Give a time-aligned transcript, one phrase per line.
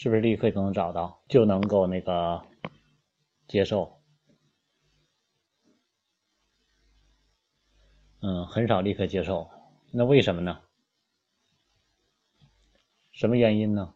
[0.00, 2.40] 是不是立刻就能找到，就能够那个
[3.48, 4.00] 接受？
[8.20, 9.50] 嗯，很少立刻接受，
[9.90, 10.60] 那为什么呢？
[13.10, 13.92] 什么原因呢？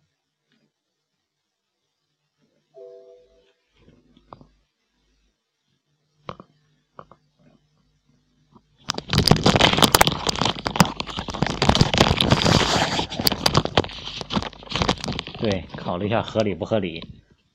[15.39, 17.05] 对，考虑一下合理不合理。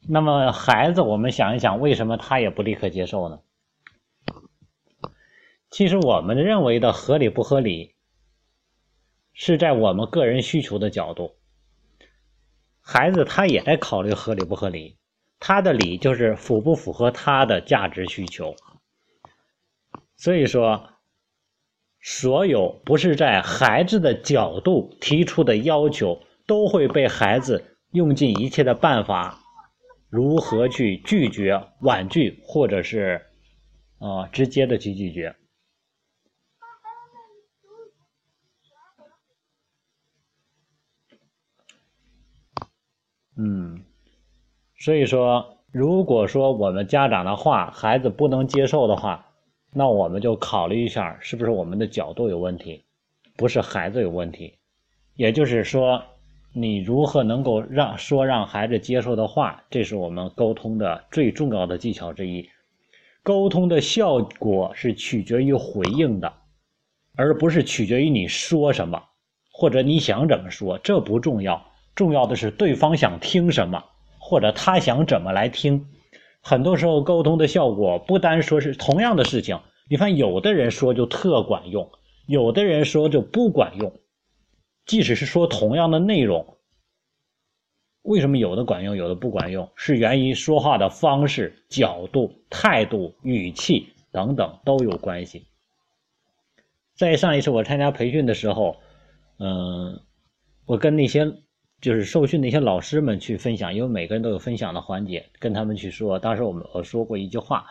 [0.09, 3.39] 那么孩子，我们想一想，为什么他也不立刻接受呢？
[5.69, 7.95] 其实我们认为的合理不合理，
[9.31, 11.35] 是在我们个人需求的角度。
[12.81, 14.97] 孩子他也在考虑合理不合理，
[15.39, 18.55] 他的理就是符不符合他的价值需求。
[20.17, 20.89] 所以说，
[22.01, 27.76] 所有不是在孩子的角度提出的要求，都会被孩子。
[27.91, 29.39] 用尽一切的办法，
[30.09, 33.25] 如何去拒绝、婉拒，或者是
[33.97, 35.35] 啊直接的去拒绝？
[43.37, 43.85] 嗯，
[44.77, 49.27] 所以说，如果说我们家长的话，孩子不能接受的话，
[49.71, 52.83] 那我们就考虑一下，是不是我们的角度有问题，
[53.37, 54.57] 不是孩子有问题。
[55.15, 56.03] 也就是说。
[56.59, 62.49] 你如何能够让说让孩子接受的话，这是我们沟通的最重要的技巧之一。
[63.21, 66.33] 沟通的效果是取决于回应的，
[67.15, 69.03] 而不是取决于你说什么
[69.51, 71.63] 或者你想怎么说，这不重要。
[71.93, 73.83] 重要的是对方想听什么，
[74.17, 75.85] 或者他想怎么来听。
[76.41, 81.87] 很多时候沟通的效果不单说是同样的事情，你看有的人说就特管用，
[82.25, 83.93] 有的人说就不管用。
[84.87, 86.57] 即使是说同样的内容，
[88.03, 89.69] 为什么有的管用，有的不管用？
[89.75, 95.45] 是源于说话的方式、角度、态度、语气等等都有关系。
[96.95, 98.77] 在上一次我参加培训的时候，
[99.39, 100.01] 嗯，
[100.65, 101.31] 我跟那些
[101.81, 106.17] 就是受训的一些老师们去分享，因为每个人都有分享的环节，跟他们去说。
[106.17, 107.65] 当时我们我说过一句话，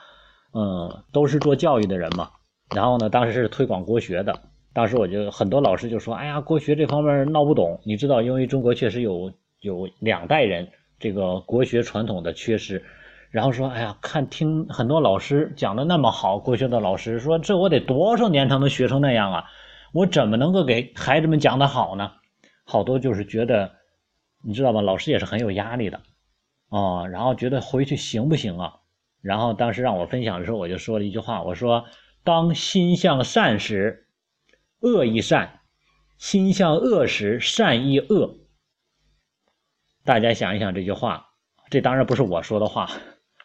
[0.53, 2.31] 嗯，都是做教育的人嘛，
[2.75, 4.39] 然后呢，当时是推广国学的。
[4.77, 7.81] 当时我就很多老师就说：“哎呀，国学这方面闹不懂。
[7.83, 12.85] 你知道，因为中国确实有有两代人这个国学传统的缺失。
[13.31, 19.45] 然后说，哎呀，看听很多老师讲的那么好，国学的老师说，这我得多少年才能学成那样啊？
[19.95, 22.13] 我怎么能够给孩子们讲的好呢？
[22.65, 23.73] 好多就是觉得，
[24.45, 24.83] 你知道吗？
[24.83, 26.03] 老师也是很有压力的
[26.69, 27.07] 啊。
[27.07, 28.75] 然后觉得回去行不行啊？
[29.23, 31.87] 然后当时让我分享的时候，我就说了一句话，我说：
[32.25, 34.03] 当心向善时。”
[34.81, 35.61] 恶亦善，
[36.19, 38.37] 心向恶时，善亦恶。
[40.05, 41.29] 大家想一想这句话，
[41.71, 42.91] 这当然不是我说的话，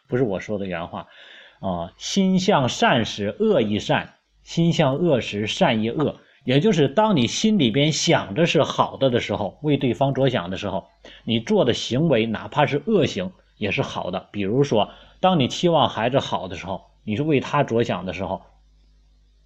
[0.08, 1.08] 不是我说的原话
[1.60, 1.92] 啊。
[1.96, 4.06] 心向善时，恶亦善；
[4.42, 6.20] 心向恶时，善亦恶。
[6.44, 10.88] 也就是当你心里边想着是好的的时候，为对方着想的时候，
[11.24, 14.28] 你做的行为哪怕是恶行也是好的。
[14.32, 18.42] 比如说，当你期望孩子好的时候，你是为他着想的时候，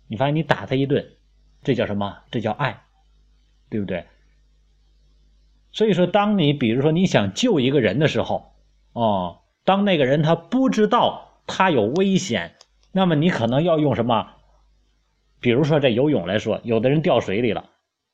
[0.08, 1.16] 你发现你打他一顿。
[1.66, 2.19] 这叫什么？
[2.31, 2.84] 这叫爱，
[3.69, 4.04] 对不对？
[5.72, 8.53] 所以说，当你比如说你想救一个人的时候，
[8.93, 12.54] 哦，当那个人他不知道他有危险，
[12.93, 14.28] 那么你可能要用什么？
[15.41, 17.65] 比如说在游泳来说，有的人掉水里了，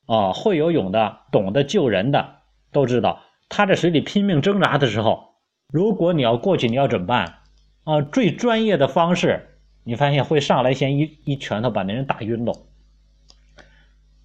[0.07, 2.37] 啊，会游泳的、懂得救人的
[2.71, 5.35] 都知道，他在水里拼命挣扎的时候，
[5.71, 7.35] 如果你要过去，你要怎么办？
[7.83, 12.53] 啊，最专业的方式，你发现会上来先一一拳头把那人打晕了。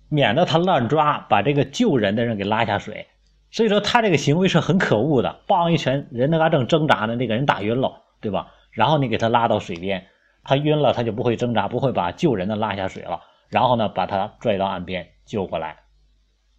[0.08, 3.06] 免得他乱抓，把这个救人的人给拉下水。
[3.50, 8.52] 所以说他这个行为是很可恶的，梆一拳，人那嘎正挣扎呢，那个人打晕了，对吧？
[8.70, 10.06] 然后你给他拉到水边，
[10.44, 13.20] 他晕了，他就不会挣扎，不会把救人的拉下水了。
[13.48, 15.76] 然后呢，把他拽到岸边救过来。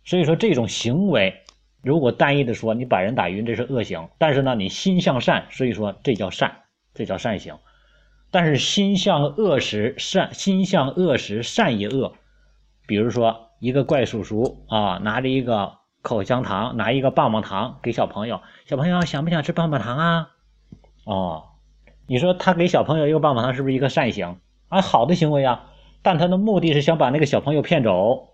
[0.03, 1.43] 所以说这种行为，
[1.83, 4.09] 如果单一的说，你把人打晕，这是恶行。
[4.17, 6.63] 但是呢，你心向善，所以说这叫善，
[6.95, 7.55] 这叫善行。
[8.31, 12.15] 但是心向恶时，善心向恶时，善也恶。
[12.89, 18.41] 比如说，一个怪叔叔啊，拿着一个口香糖，拿一个棒棒糖给小朋友。
[18.65, 20.31] 小朋友想不想吃棒棒糖啊？
[21.05, 21.43] 哦，
[22.07, 24.39] 你说他给小朋友一个棒棒糖，是不是一个善行
[24.69, 24.81] 啊？
[24.81, 25.69] 好的行为啊。
[26.01, 28.29] 但他的目的是想把那个小朋友骗走，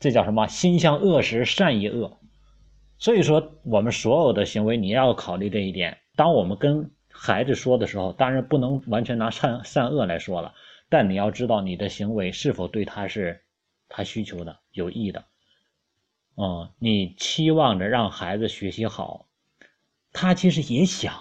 [0.00, 0.46] 这叫什么？
[0.46, 2.16] 心向恶时，善亦恶。
[2.96, 5.98] 所以说，我们所有的行为，你要考虑这一点。
[6.16, 10.54] 当我们跟孩子说的时候，当然不能完全拿善善恶来说了，
[10.88, 13.42] 但你要知道你的行为是否对他是。
[13.88, 15.24] 他需求的有益的，
[16.34, 19.26] 哦，你期望着让孩子学习好，
[20.12, 21.14] 他其实也想，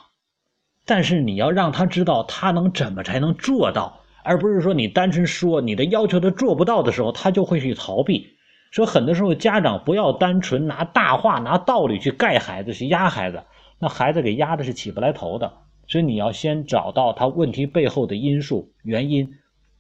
[0.85, 8.35] 但是你要让他知道他能怎么才能做到，而不是说你单纯说你的要求他做不到的时候，他就会去逃避。
[8.71, 13.43] 说很多时候家长不要单纯拿大话、拿道理去盖孩子、去压孩子，
[13.79, 15.53] 那孩子给压的是起不来头的。
[15.87, 19.35] 所以你要先找到他问题背后的因素原因，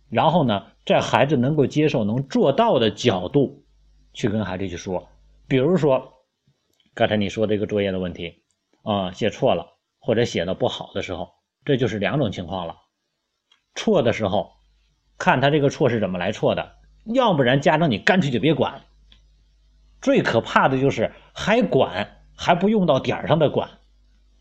[0.07, 3.63] 然后呢，在孩子能够接受、能做到的角度
[4.13, 5.09] 去跟孩子去说。
[5.47, 6.13] 比如说
[6.93, 8.41] 刚才你说这个作业的问题。
[8.87, 11.31] 啊，写错了或者写的不好的时候，
[11.65, 12.75] 这就是两种情况了。
[13.73, 14.51] 错的时候，
[15.17, 16.73] 看他这个错是怎么来错的，
[17.03, 18.83] 要不然家长你干脆就别管。
[20.03, 23.71] 最可怕的就是还管还不用到点儿上的管，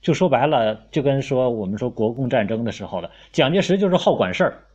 [0.03, 4.67] 就说白了，就跟说我们说国共战争的时候的蒋介石就是好管事儿。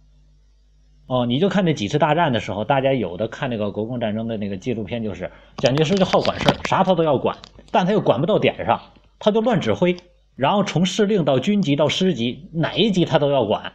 [1.09, 7.35] 哦，你就看那几次大战的时候，大家有的看那个国共战争的那个纪录片，就是蒋介石就好管事儿，啥他都要管，
[7.71, 8.79] 但他又管不到点上。
[9.17, 9.97] 他就乱指挥，
[10.35, 13.73] 然后从司令到军级到师级，哪一级他都要管，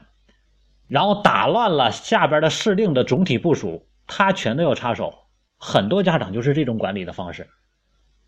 [0.86, 5.14] 然后打乱了下边的司令的总体部署，他全都要插手。
[5.58, 7.48] 很多家长就是这种管理的方式。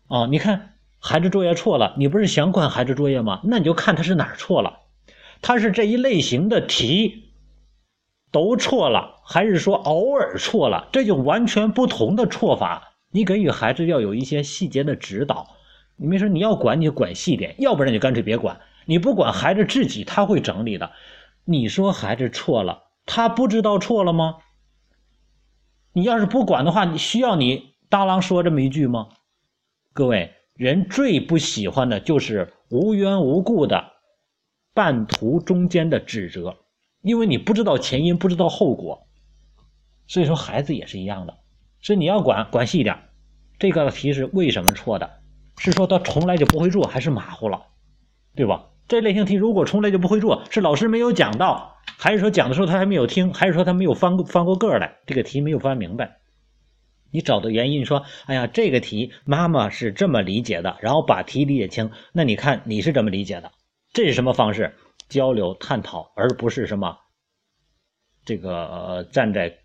[0.09, 3.39] 哦，你看孩子作业错了，你不是想管孩子作业吗？
[3.45, 4.79] 那你就看他是哪儿错了，
[5.41, 7.26] 他是这一类型的题
[8.31, 10.89] 都错了，还是说偶尔错了？
[10.91, 12.93] 这就完全不同的错法。
[13.11, 15.55] 你给予孩子要有一些细节的指导。
[15.95, 18.59] 你没说你要管，你就管细点，要不然你干脆别管。
[18.85, 20.91] 你不管，孩子自己他会整理的。
[21.45, 24.35] 你说孩子错了，他不知道错了吗？
[25.93, 29.07] 你要是不管的话，你需要你大郎说这么一句吗？
[29.93, 33.93] 各位，人最不喜欢的就是无缘无故的
[34.73, 36.57] 半途中间的指责，
[37.07, 39.07] 因为你不知道前因，不知道后果。
[40.07, 41.37] 所以说，孩子也是一样的，
[41.81, 42.97] 所以你要管管细一点。
[43.59, 45.09] 这个题是为什么错的？
[45.57, 47.63] 是说他从来就不会做，还是马虎了，
[48.35, 48.67] 对吧？
[48.87, 56.17] 这类型题如果从来就不会做，是老师没有讲到，还是说讲的时候他还没有听，还是说他没有翻翻过个儿来，这个题没有翻明白？
[57.11, 61.89] 你找的原因，说，哎呀，这个题妈妈是这么理解的，然后把题理解清。
[62.13, 63.51] 那你看你是怎么理解的？
[63.93, 64.75] 这是什么方式？
[65.09, 66.97] 交流探讨，而不是什么
[68.25, 69.57] 这个站在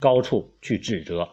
[0.00, 1.28] 高处去指责。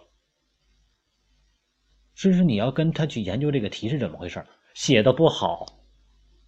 [2.16, 5.66] 所以说你要跟他去研究这个题是怎么回事写的不好，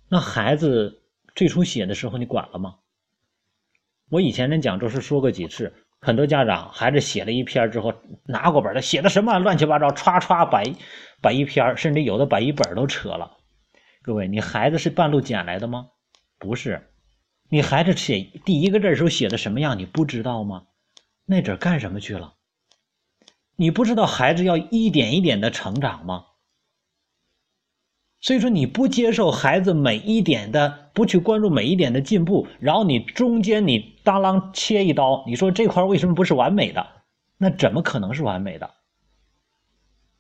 [0.10, 1.04] 那孩子
[1.34, 2.80] 最初写的时候你管了吗？
[4.10, 7.94] 我以前人讲都是说过几次，很多家长孩子写了一篇之后
[8.26, 10.62] 拿过本他写的什么乱七八糟，歘歘把
[11.22, 13.38] 把一篇，甚至有的把一本都扯了。
[14.02, 15.92] 各位，你孩子是半路捡来的吗？
[16.42, 16.90] 不是，
[17.50, 20.64] 你孩子写第一个字时候写的什么样，你不知道吗？
[21.24, 22.34] 那纸干什么去了？
[23.56, 26.26] 你不知道孩子要一点一点的成长吗？
[28.22, 36.88] 所以说你不接受孩子每一点的，不去关注每一点的进步，然后你中间你当啷切一刀，你说这块为什么不是完美的？
[37.38, 38.72] 那怎么可能是完美的？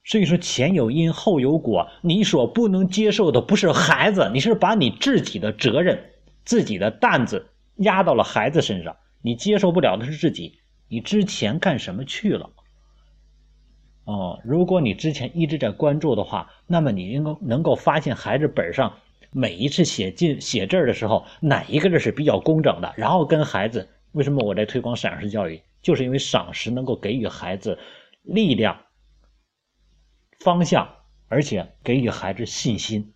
[0.03, 6.11] 所以说前有因后有果，你所不能接受的不是孩子，你是把你自己的责任、
[6.45, 12.49] 自己的担子压到了孩子身上，你接受不了的是自己，你之前干什么去了？
[14.03, 18.98] 哦，如果你之前一直在关注的话，那么你应该能够发现孩子本上
[19.31, 22.93] 每一次写进写字的时候，哪一个字是比较工整的。
[22.98, 25.62] 然后跟孩子，为什么我在推广赏识教育？
[25.81, 27.79] 就是因为赏识能够给予孩子
[28.24, 28.81] 力量、
[30.39, 30.89] 方向，
[31.27, 33.13] 而且给予孩子信心。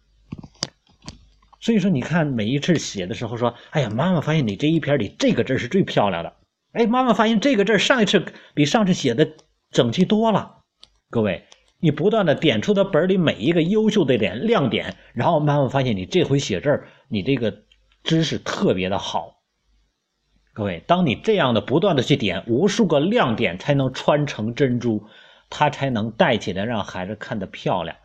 [1.60, 6.34] 所以说，你看每一次写的时候，说：“哎呀，妈妈发现你这一篇里这个字是最漂亮的。”
[6.74, 9.32] 哎，妈妈发现这个字上一次比上次写的
[9.72, 10.58] 整齐多了。
[11.10, 11.46] 各位，
[11.80, 17.64] 你不断的点出他本里每一个优秀的点亮点，然后妈妈发现你这回写字，你这个
[18.04, 19.42] 知识特别的好。
[20.54, 25.06] 各位，当你这样的不断的去点无数个亮点，才能穿成珍珠，
[25.50, 27.96] 它才能带起来让孩子看得漂亮。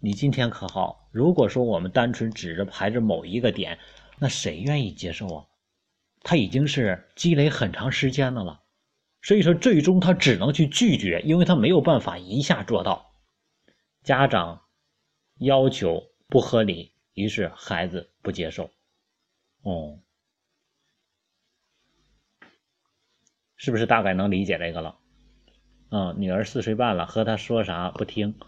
[0.00, 1.08] 你今天可好？
[1.10, 3.78] 如果说我们单纯指着孩子某一个点，
[4.18, 5.46] 那谁愿意接受啊？
[6.20, 8.62] 他已经是积累很长时间的了。
[9.22, 13.12] 所以说，最终他只能去拒绝，因为他没有办法一下做到。
[14.04, 14.62] 家长
[15.40, 18.70] 要求不合理，于是孩子不接受。
[19.62, 19.98] 哦，
[23.56, 24.96] 是不是大概能理解这个了？
[25.90, 28.38] 嗯，女儿四岁半了，和他说啥不听，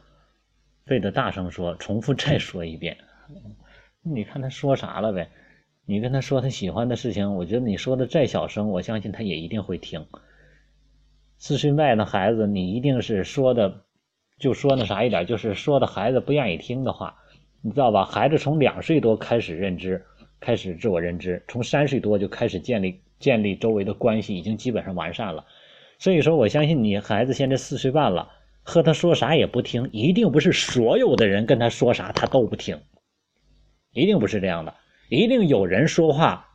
[0.86, 2.96] 非得大声说，重复再说一遍。
[4.02, 5.28] 你看他说啥了呗？
[5.86, 10.06] 你跟他说他喜欢的事情，我觉得你说的再小声，我相信他也一定会听。
[11.38, 13.82] 四岁半的孩子，你一定是说的，
[14.38, 17.16] 就说那啥一点，就是说的孩子不愿意听的话，
[17.62, 18.04] 你知道吧？
[18.04, 20.04] 孩子从两岁多开始认知，
[20.38, 25.44] 开始自我认知，从三岁多就开始建立建立周围的关系，已经基本上完善了。
[25.98, 28.28] 所以说，我相信你孩子现在四岁半了，
[28.62, 32.80] 和他说啥也不听，一定不是所有的人跟他说啥他都不听，
[33.92, 34.74] 一定不是这样的，
[35.08, 36.48] 一定有人说话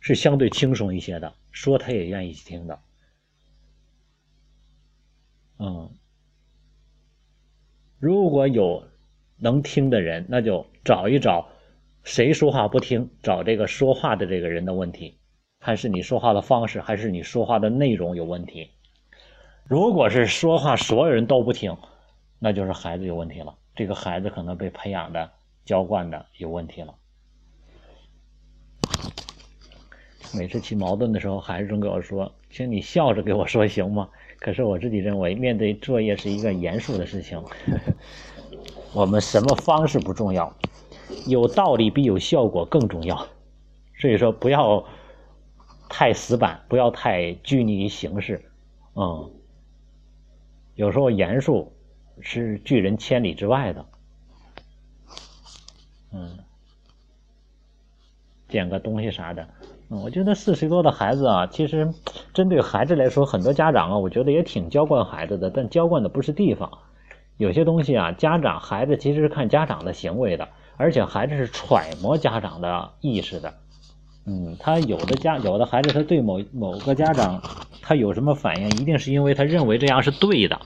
[0.00, 2.78] 是相对轻松一些的，说他也愿意听的。
[5.58, 5.90] 嗯，
[7.98, 8.84] 如果有
[9.38, 11.48] 能听的人，那就找一找
[12.02, 15.18] 谁说话不听，找这个说话的这个人的问题，
[15.60, 18.70] 看是你说话的方式，还是你说话的内容有问题。
[19.64, 21.76] 如果是说话所有人都不听，
[22.38, 23.54] 那就是孩子有问题了。
[23.74, 25.30] 这个孩子可能被培养的、
[25.64, 26.94] 浇灌的有问题了。
[30.34, 34.08] 每次起矛盾的时候，孩子总跟我说：“请你笑着给我说行吗？”
[34.40, 37.42] 可是我自己认为，面对作业是一个严肃的事情。
[38.92, 40.54] 我们什么方式不重要，
[41.26, 43.26] 有道理比有效果更重要。
[43.98, 44.84] 所以说，不要
[45.88, 48.44] 太死板，不要太拘泥于形式。
[48.96, 49.30] 嗯。
[50.82, 51.72] 有时候严肃
[52.20, 53.86] 是拒人千里之外的，
[56.12, 56.38] 嗯，
[58.48, 59.46] 捡个东西啥的，
[59.90, 61.88] 嗯，我觉得四岁多的孩子啊，其实
[62.34, 66.68] 针对孩子来说，很多家长啊，我觉得也挺娇惯孩子的，但娇惯的不是地方，
[67.36, 73.54] 有些东西啊，家长孩子其实是看家长的行为的，而且孩子是揣摩家长的意识的。
[74.24, 77.42] 嗯，他有的家有的孩子，他对某某个家长，
[77.80, 80.60] 他有什么反应，一定是因为他认为这样是对的。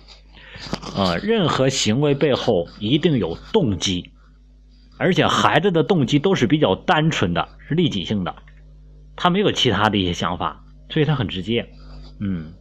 [0.95, 4.11] 啊，任何行为背后一定有动机，
[4.99, 8.35] 而且孩子的动机都是比较单纯的，是利己性的，
[9.17, 11.69] 他没有其他的一些想法，所以他很直接。
[12.19, 12.53] 嗯，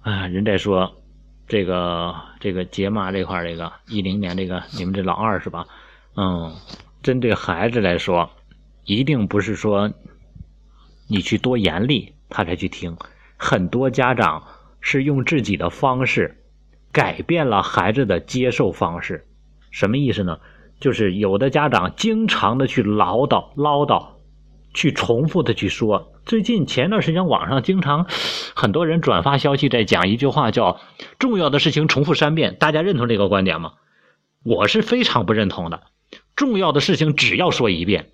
[0.00, 1.01] 啊，人在说。
[1.52, 5.66] 这个这个解码这块这个一零年这个你们这老二是吧？
[6.16, 6.56] 嗯，
[7.02, 8.30] 针对孩子来说，
[8.84, 9.92] 一定不是说
[11.08, 12.96] 你去多严厉他才去听。
[13.36, 14.44] 很多家长
[14.80, 16.42] 是用自己的方式
[16.90, 19.26] 改变了孩子的接受方式。
[19.70, 20.40] 什么意思呢？
[20.80, 24.06] 就是有的家长经常的去唠叨唠叨，
[24.72, 26.11] 去重复的去说。
[26.24, 28.06] 最近前段时间，网上经常
[28.54, 30.80] 很多人转发消息，在讲一句话，叫
[31.18, 32.56] “重要的事情重复三遍”。
[32.60, 33.74] 大家认同这个观点吗？
[34.44, 35.82] 我是非常不认同的。
[36.36, 38.10] 重要的事情只要说一遍，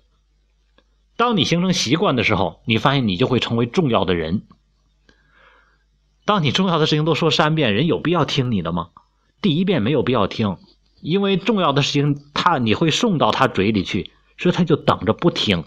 [1.17, 4.43] 当你形成习惯的时候，你发现你就会成为重要的人。
[6.25, 8.89] 当你重要的事情都说三遍，人有必要听你的吗？
[9.41, 10.57] 第一遍没有必要听，
[11.01, 15.63] 因为重要的事情他你会送到他嘴里去，所以他就等着不听，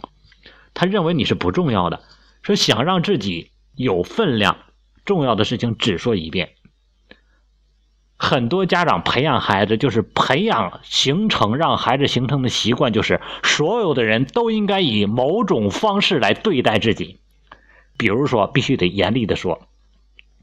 [0.75, 2.03] 他认为你是不重要的。
[2.43, 4.57] 说想让自己有分量，
[5.05, 6.51] 重要的事情只说一遍。
[8.17, 17.19] 很多家长培养孩子，就是培养形成让孩子形成的习惯，就是所有的人都应该以某种方式来对待自己。
[17.97, 19.63] 比如说，必须得严厉的说。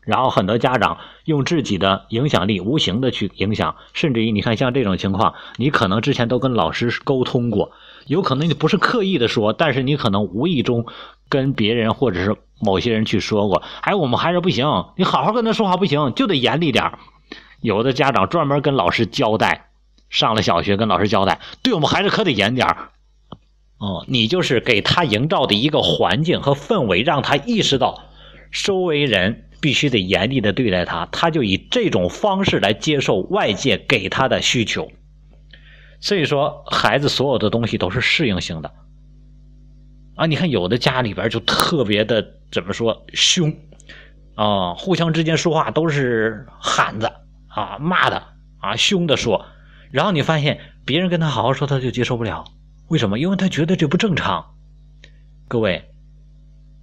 [0.01, 7.71] 然后很多家长用自己的影响力，无形的去影响，甚至于你看像这种情况，你可能之前都跟老师沟通过，
[8.07, 10.85] 有可能你不是刻意的说，但是你可能无意中。
[11.29, 14.65] 跟别人或者是某些人去说过，哎，我们孩子不行，
[14.97, 16.91] 你好好跟他说话不行，就得严厉点
[17.61, 19.69] 有的家长专门跟老师交代，
[20.09, 22.67] 上了小学跟老师交代，对我们孩子可得严点
[23.77, 28.03] 哦，你就是给他营造的一个环境和氛围，让他意识到
[28.51, 34.89] 周围人必须得严厉的对待他，他就以这种方式来接受外界给他的需求。
[36.01, 38.71] 所以说，孩子所有的东西都是适应性的。
[40.19, 43.55] 啊，你看有的家里边就特别的怎么说凶，
[44.35, 48.21] 啊，互相之间说话都是喊着啊骂的
[48.59, 49.45] 啊凶的说，
[49.91, 52.43] 然后你发现别人跟他好好说他就接受不了，
[52.89, 53.17] 为什么？
[53.17, 54.55] 因为他觉得这不正常。
[55.47, 55.89] 各位，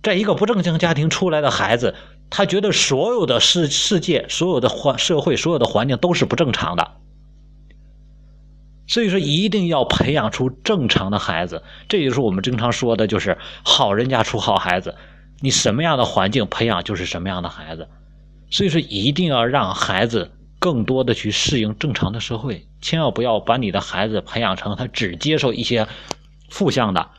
[0.03, 1.95] 在一个不正经家庭出来的孩子，
[2.31, 6.93] 他觉得所有的世世界、所有的环社会、所有的环境都是不正常的。
[8.87, 14.95] 所以说，一定要培养出正常的孩子，这就是我们经常说的，就是好人家出好孩子。
[15.41, 17.89] 你什么样的环境培养，就是什么样的孩子。
[18.49, 25.87] 所以说，一定要让孩子更多的去适应正常的社会，千万不要把你的孩子培养成他只接受一些
[26.49, 27.11] 负向的，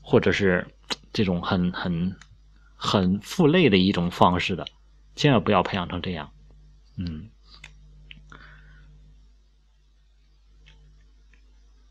[0.00, 0.66] 或者是
[1.12, 2.16] 这种很很
[2.74, 4.66] 很负累的一种方式的，
[5.14, 6.30] 千万不要培养成这样。
[6.96, 7.28] 嗯。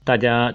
[0.05, 0.53] 大家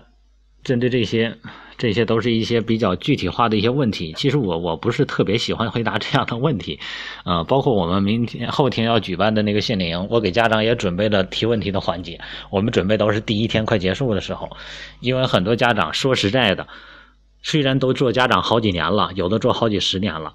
[0.62, 1.38] 针对这些，
[1.78, 4.12] 这些都是一些比较具体化的一些问题。
[4.14, 6.78] 其实我我不是特别喜欢回答这样的问题，
[7.24, 12.20] 呃，包括我们明天后天要举办的那个训练营，我给家长也准备了提问题的环节。
[12.50, 14.50] 我们准备都是第一天快结束的时候，
[15.00, 16.66] 因为很多家长说实在的，
[17.42, 20.34] 虽然都做家长好几年了，有的做好几十年了，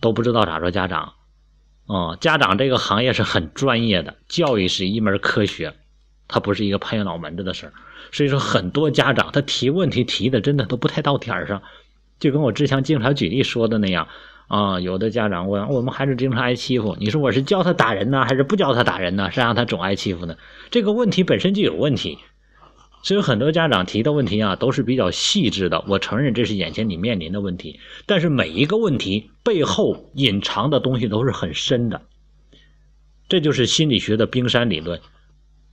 [0.00, 1.12] 都不知道咋做家长。
[1.86, 5.72] 哦，家长这个行业是很专业的，教育是一门科学，
[6.28, 7.72] 它不是一个拍脑门子的事儿。
[8.12, 11.62] 所以说，很多家长他提问题提的真的都不太到点儿上，
[12.18, 14.08] 就跟我之前经常举例说的那样
[14.48, 14.80] 啊。
[14.80, 19.30] 有的家长问我们孩子经常挨欺负，你说我是教他打人呢，还是不教他打人呢？
[19.30, 20.36] 是让他总挨欺负呢？
[20.70, 22.18] 这个问题本身就有问题。
[23.02, 25.82] 所以很多家长提的问题啊，都是比较细致的。
[25.88, 32.02] 我承认这是眼前你面临的问题，但是每一个问题背后隐藏的东西都是很深的。
[33.26, 35.00] 这就是心理学的冰山理论。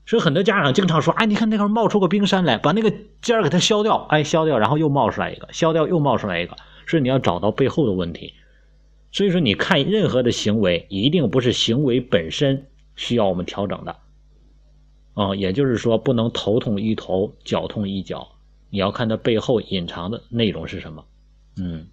[0.07, 6.55] 所以很多家长经常说：“哎，你看那块冒出个冰山来，把那个尖儿给它削掉，哎，削掉，然后又冒出来一个，削掉又冒出来一个。”
[6.87, 8.33] 所以你要找到背后的问题。
[9.11, 13.97] 所以说，你看任何的行为，一定不是行为本身需要我们调整的，
[15.13, 18.29] 啊，也就是说，不能头痛医头，脚痛医脚，
[18.69, 21.03] 你要看它背后隐藏的内容是什么。
[21.57, 21.87] 嗯，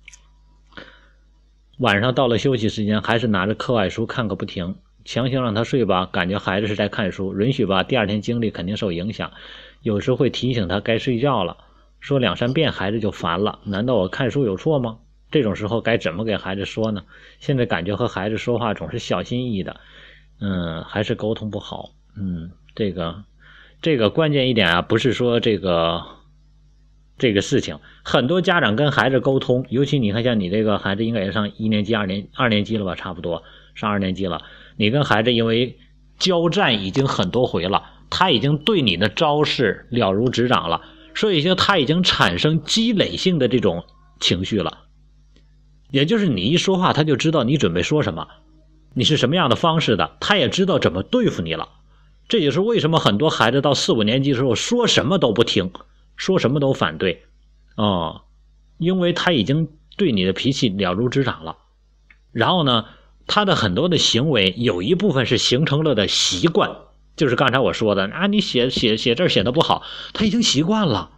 [1.78, 4.76] 晚上到了休息时间，还是拿着课外书看个不停。
[5.04, 9.32] 强行让他睡吧，感觉孩子是在看书；允许吧，第二天精力肯定受影响。
[9.82, 11.58] 有时会提醒他该睡觉了，
[12.00, 13.58] 说两三遍孩子就烦了。
[13.64, 14.98] 难道我看书有错吗？
[15.30, 17.02] 这种时候该怎么给孩子说呢？
[17.38, 19.80] 现在感觉和孩子说话总是小心翼翼的，
[20.40, 21.90] 嗯，还是沟通不好。
[22.16, 23.24] 嗯，这个，
[23.82, 26.02] 这个关键一点啊，不是说这个
[27.18, 32.94] 这个事情，很多家长跟孩子沟通，尤其你看像你这个孩子应该也上一年级、二年二年级了吧？
[32.94, 33.42] 差不多
[33.74, 34.42] 上二年级了。
[34.76, 35.78] 你跟孩子因为
[36.18, 40.82] 交战已经很多回了，他已经对你的招式了如指掌了，
[41.14, 43.84] 所以说他已经产生积累性的这种
[44.20, 44.78] 情绪了。
[45.90, 48.28] 也就是你一说话，他就知道你准备说什么，
[48.94, 51.68] 你是什么样的方式的，他也知道怎么对付你了。
[52.28, 55.70] 这也是为什么很多孩子到四五年级的时候说什么都不听，
[56.16, 57.22] 说什么都反对，
[57.76, 58.22] 啊，
[58.78, 61.58] 因为他已经对你的脾气了如指掌了。
[62.32, 62.86] 然后呢？
[63.26, 66.76] 他的很多的行为有一部分是形成了的习惯，
[67.16, 69.82] 就是刚才我说的啊，你写写写字写的不好，
[70.12, 71.10] 他已经习惯了。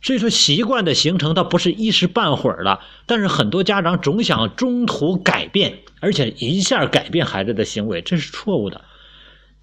[0.00, 8.82] 所以说，习惯的形成它不是一时半会儿的，但是很多家长总想中途改变，而且一下改变孩子的行为，这是错误的。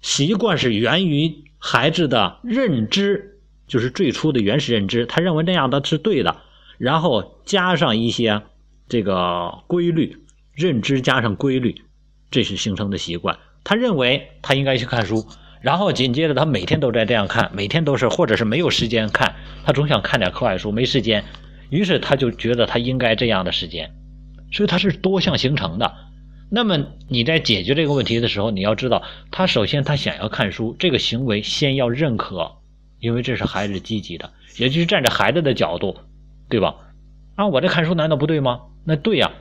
[0.02, 6.36] 习惯是源于孩子的认知，就是最初的原始认知，他认为那样的是对的，
[6.76, 8.42] 然后加上一些
[8.90, 10.18] 这个规律。
[10.56, 11.82] 认知加上规律，
[12.30, 13.38] 这是形成的习惯。
[13.62, 15.26] 他认为他应该去看书，
[15.60, 21.24] 然后紧接着他每天都在这样看，每天都是，或者是没有时间看，他总想看点课外书，没时间，
[21.68, 23.90] 于是他就觉得他应该这样的时间，
[24.50, 25.94] 所以他是多项形成的。
[26.50, 32.52] 那么你在解决这个问题的时候，你要知道，他首先他想要看书这个行为先要认可，
[32.98, 35.98] 因为这是孩子积极的，也就是站在孩子的角度，
[36.48, 36.76] 对吧？
[37.34, 38.62] 啊，我这看书难道不对吗？
[38.84, 39.32] 那对呀。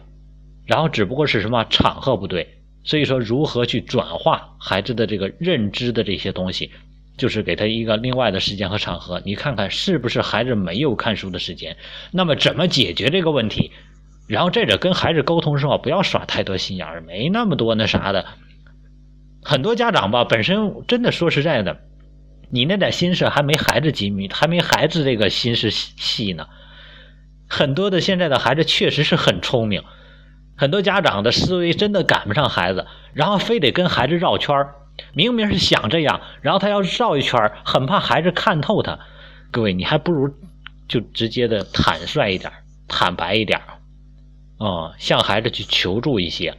[0.65, 6.71] 然后只不过是什么场合不对，所以说如何去转化孩子的这个认知的这些东西，
[7.17, 9.21] 就是给他一个另外的时间和场合。
[9.25, 11.78] 你看看是不是孩子没有看书的时间？
[12.12, 13.71] 那么怎么解决这个问题？
[14.28, 18.25] 然后再者跟孩子沟通时候不要耍太多心眼儿，没那么多那啥的。
[19.43, 21.78] 很多家长吧，本身真的说实在的，
[22.49, 26.47] 你那点心思还没孩子机密，还没孩子这个心思细呢。
[27.47, 29.84] 很多的现在的孩子确实是很聪明。
[30.55, 34.75] 很多家长的思维真的赶不上孩子，然后非得跟孩子绕圈儿
[35.13, 38.99] 明明是想这样，然后他要绕一圈很怕孩子看透他。
[39.51, 40.33] 各位，你还不如
[40.87, 42.51] 就直接的坦率一点，
[42.87, 43.59] 坦白一点，
[44.57, 46.55] 啊，向孩子去求助一些。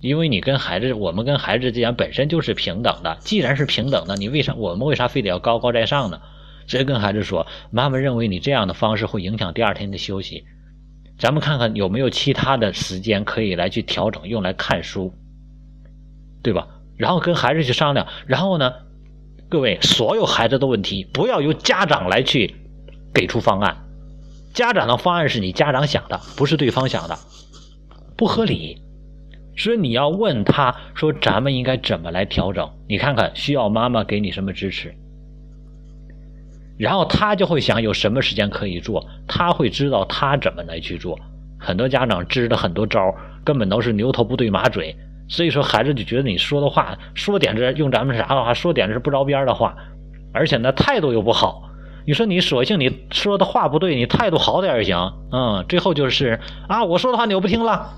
[0.00, 3.16] 因为你跟孩子，我们跟孩子之间本身就是平等的。
[3.20, 6.20] 既然是平等的，你为啥我们为啥非得要高高在上呢？
[6.66, 10.44] 直接跟孩子说，妈妈认为你这样的方式会影响第二天的休息。
[11.18, 15.14] 咱们看看有没有其他的时间可以来去调整，用来看书，
[16.42, 16.68] 对吧？
[16.96, 18.06] 然后跟孩子去商量。
[18.26, 18.72] 然后呢，
[19.48, 22.54] 各位，所有孩子的问题不要由家长来去
[23.14, 23.76] 给出方案，
[24.52, 27.18] 家长的方案是你家长想的，不是对方想的，
[28.16, 28.82] 不合理。
[29.56, 32.70] 所以你要问他说：“咱们应该怎么来调整？
[32.86, 34.94] 你看看需要妈妈给你什么支持？”
[36.78, 41.18] 然后他就会想有什么时间可以做，他会知道他怎么来去做。
[41.58, 44.94] 很多家长支的很多招，根本都是牛头不对马嘴，
[45.28, 49.74] 所以说孩子就觉得你说的话说点这，用咱们啥的话说点这不着边的话，
[50.34, 51.62] 而且呢态度又不好，
[52.06, 55.12] 你说你索性你说的话不对，你态度好点也行。
[55.32, 57.90] 嗯，最后就是啊，我说的话你又不听了。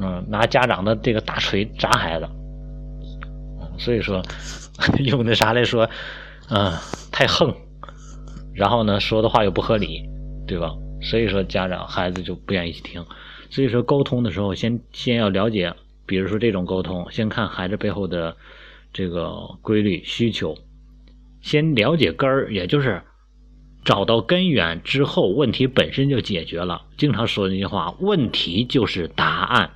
[0.00, 2.26] 嗯，拿家长的这个大锤砸孩子。
[3.78, 4.22] 所以说，
[4.98, 5.88] 用那啥来说，
[6.50, 6.72] 嗯，
[7.12, 7.54] 太横。
[8.54, 10.02] 然后呢，说的话又不合理，
[10.46, 10.72] 对吧？
[11.02, 13.04] 所以说家长孩子就不愿意去听。
[13.50, 15.74] 所以说沟通的时候，先先要了解，
[16.06, 18.36] 比如说这种沟通，先看孩子背后的
[18.92, 20.56] 这个规律需求，
[21.42, 23.02] 先了解根儿，也就是
[23.84, 26.82] 找到根源之后，问题本身就解决了。
[26.96, 29.70] 经常说那句话，问题就是答案。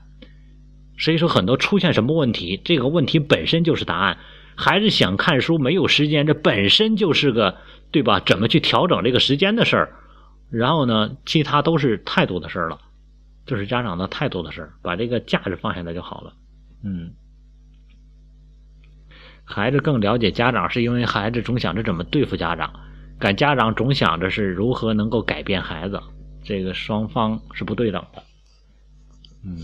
[0.98, 4.18] 所以说很多出现什么问题，这个问题本身就是答案。
[4.60, 7.58] 孩子想看书没有时间，这本身就是个
[7.92, 8.18] 对吧？
[8.18, 9.94] 怎么去调整这个时间的事儿。
[10.50, 12.80] 然后呢，其他都是态度的事儿了，
[13.46, 16.32] 就是家长的态度的事儿，把这个价值放下来就好了。
[16.82, 17.12] 嗯，
[19.44, 22.72] 孩子更了解家长，是因为孩子总想着怎么对付家长，
[23.20, 26.02] 感家长总想着是如何能够改变孩子，
[26.42, 28.22] 这个双方是不对等的。
[29.44, 29.60] 嗯，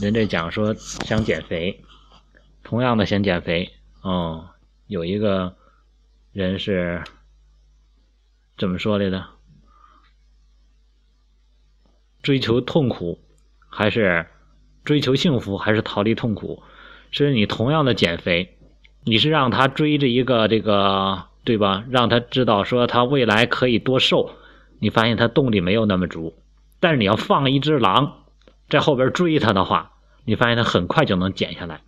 [0.00, 1.84] 人这讲说想减肥，
[2.68, 3.72] 同样的想减肥，
[4.04, 4.46] 嗯，
[4.88, 5.56] 有一个
[6.32, 7.02] 人是。
[8.58, 9.24] 怎么说来着？
[12.22, 13.18] 追求痛苦，
[13.70, 14.26] 还是
[14.84, 16.62] 追求幸福，还是逃离痛苦？
[17.10, 18.58] 是你同样的减肥，
[19.02, 21.86] 你是让他追着一个这个，对吧？
[21.88, 24.32] 让他知道说他未来可以多瘦，
[24.78, 26.36] 你发现他动力没有那么足。
[26.80, 28.24] 但是你要放一只狼
[28.68, 29.92] 在后边追他的话，
[30.26, 31.80] 你发现他很快就能减下来。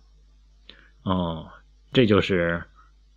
[1.03, 1.47] 哦，
[1.93, 2.63] 这就是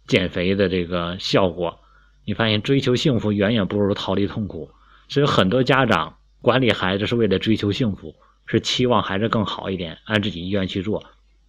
[0.06, 1.80] 减肥的这个效果。
[2.24, 4.70] 你发现追求幸福远远不如逃离痛苦，
[5.08, 8.14] 所以很多家长管理孩子是为了追求幸福，
[8.46, 11.04] 是期望孩子更好一点，按自己意愿去做。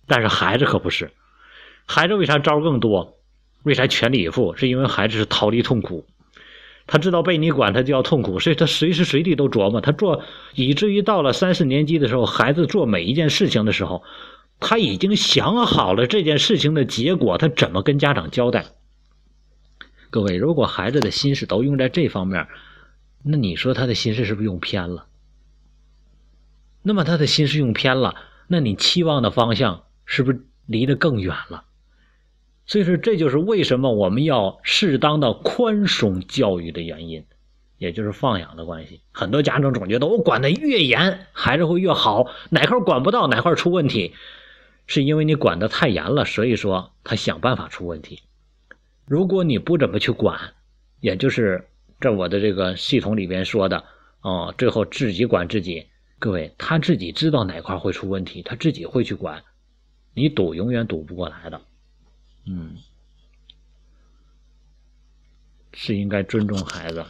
[0.06, 1.12] 但是孩子可不是，
[1.86, 3.18] 孩子为啥招更多？
[3.64, 4.56] 为啥全力以赴？
[4.58, 6.06] 是因为孩子是逃离痛苦，
[6.86, 9.82] 他知道被你管他就要痛苦，所以他随时随地都琢磨。
[9.82, 14.04] 他做，以至于到了三四年级的时候，孩子做每一件事情的时候，
[14.60, 18.66] 他已经想好了这件事情的结果，他怎么跟家长交代。
[20.10, 22.48] 各位，如果孩子的心思都用在这方面，
[23.24, 25.08] 那你说他的心思是不是用偏了？
[26.82, 28.16] 那么他的心思用偏了，
[28.48, 31.66] 那你期望的方向是不是离得更远了？
[32.68, 37.26] 所以说，这就是为什么我们要适当的宽松教育的原因，
[37.78, 39.02] 也就是放养的关系。
[39.12, 44.14] 很多家长总觉得我管的越严，孩子会越好，哪块管不到哪块出问题，
[44.88, 48.22] 是因为你管的太严了，所以说他想办法出问题。
[49.06, 50.54] 如果你不怎么去管，
[51.00, 51.68] 也就是
[52.00, 53.84] 这我的这个系统里边说的
[54.22, 55.88] 哦，最后自己管自己。
[56.18, 59.44] 各位，他自己知道哪块会出问题，他自己会去管。
[60.14, 61.62] 你堵永远堵不过来的。
[62.48, 62.78] 嗯，
[65.74, 67.06] 是应该尊重孩子，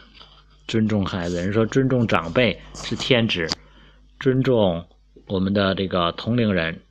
[0.67, 1.35] 尊重孩子。
[1.35, 3.47] 人说尊重长辈是天职，
[4.19, 4.85] 尊重
[5.27, 6.81] 我们的这个同龄人、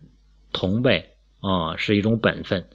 [0.55, 2.67] 同辈啊，是一种本分。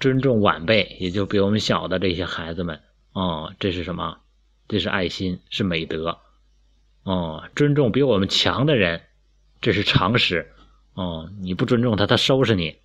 [0.00, 2.80] 尊重晚辈，也就比我们小的这些孩子们，
[3.12, 4.18] 啊，这是什么？
[4.66, 6.18] 这是爱心，是美德，
[7.04, 9.02] 哦，尊重比我们强的人，
[9.60, 10.50] 这是常识，
[10.94, 12.76] 哦，你不尊重他，他收拾你，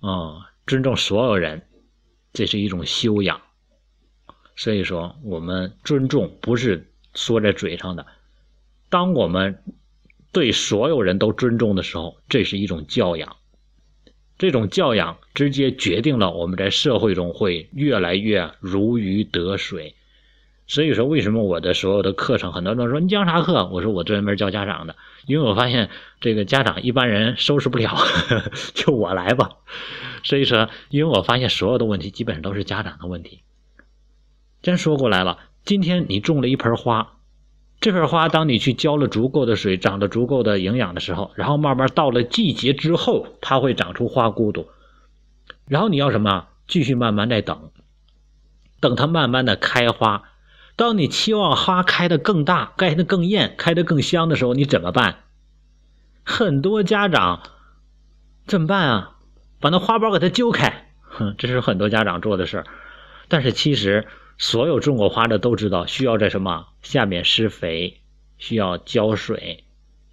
[0.00, 1.62] 哦，尊重所有人，
[2.32, 3.40] 这是一种修养。
[4.56, 8.06] 所以说，我们尊重不是说在嘴上的，
[8.90, 9.62] 当我们
[10.32, 13.36] 对所有人都尊重的时候，这是一种教养。
[14.38, 19.94] 这种教养直接决定了我们在社会中会越来越如鱼得水。
[20.70, 23.66] 所以说，为什么我的所有的课程，很多人说你教啥课？
[23.72, 24.96] 我说我专门教家长的，
[25.26, 25.88] 因为我发现
[26.20, 27.96] 这个家长一般人收拾不了，
[28.74, 29.50] 就我来吧。
[30.22, 33.40] 所以说，因为我发现所有的问题基本上都是家长的问题。
[34.60, 37.17] 真说过来了，今天你种了一盆花。
[37.80, 44.66] 这盆花，当你去浇了足够的水，长得足够的营养的时候，然后慢慢到了季节之后，它会长出花骨朵。
[45.68, 46.48] 然后你要什么？
[46.66, 47.70] 继续慢慢再等，
[48.80, 50.24] 等它慢慢的开花。
[50.74, 55.20] 当你期望花开的更大、开的更艳、开的更香的时候，你怎么办？
[56.24, 57.42] 很多家长
[58.46, 59.16] 怎么办啊？
[59.60, 62.66] 把那花苞给它揪开，哼，这是很多家长做的事儿。
[63.28, 64.08] 但是其实。
[64.40, 67.98] 所有种过花的都知道，需要在什么下面施肥，
[68.38, 69.64] 需要浇水，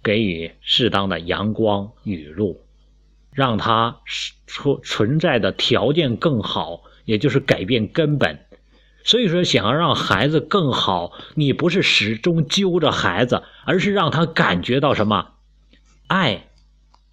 [0.02, 2.60] 给予适当的阳光雨露，
[3.32, 4.02] 让它
[4.46, 8.40] 存存在的条件更好，也就是改变根本。
[9.04, 15.32] 所以说，想要让孩子更好，你不是始终揪着孩子，而是让他感觉到什么
[16.08, 16.46] 爱，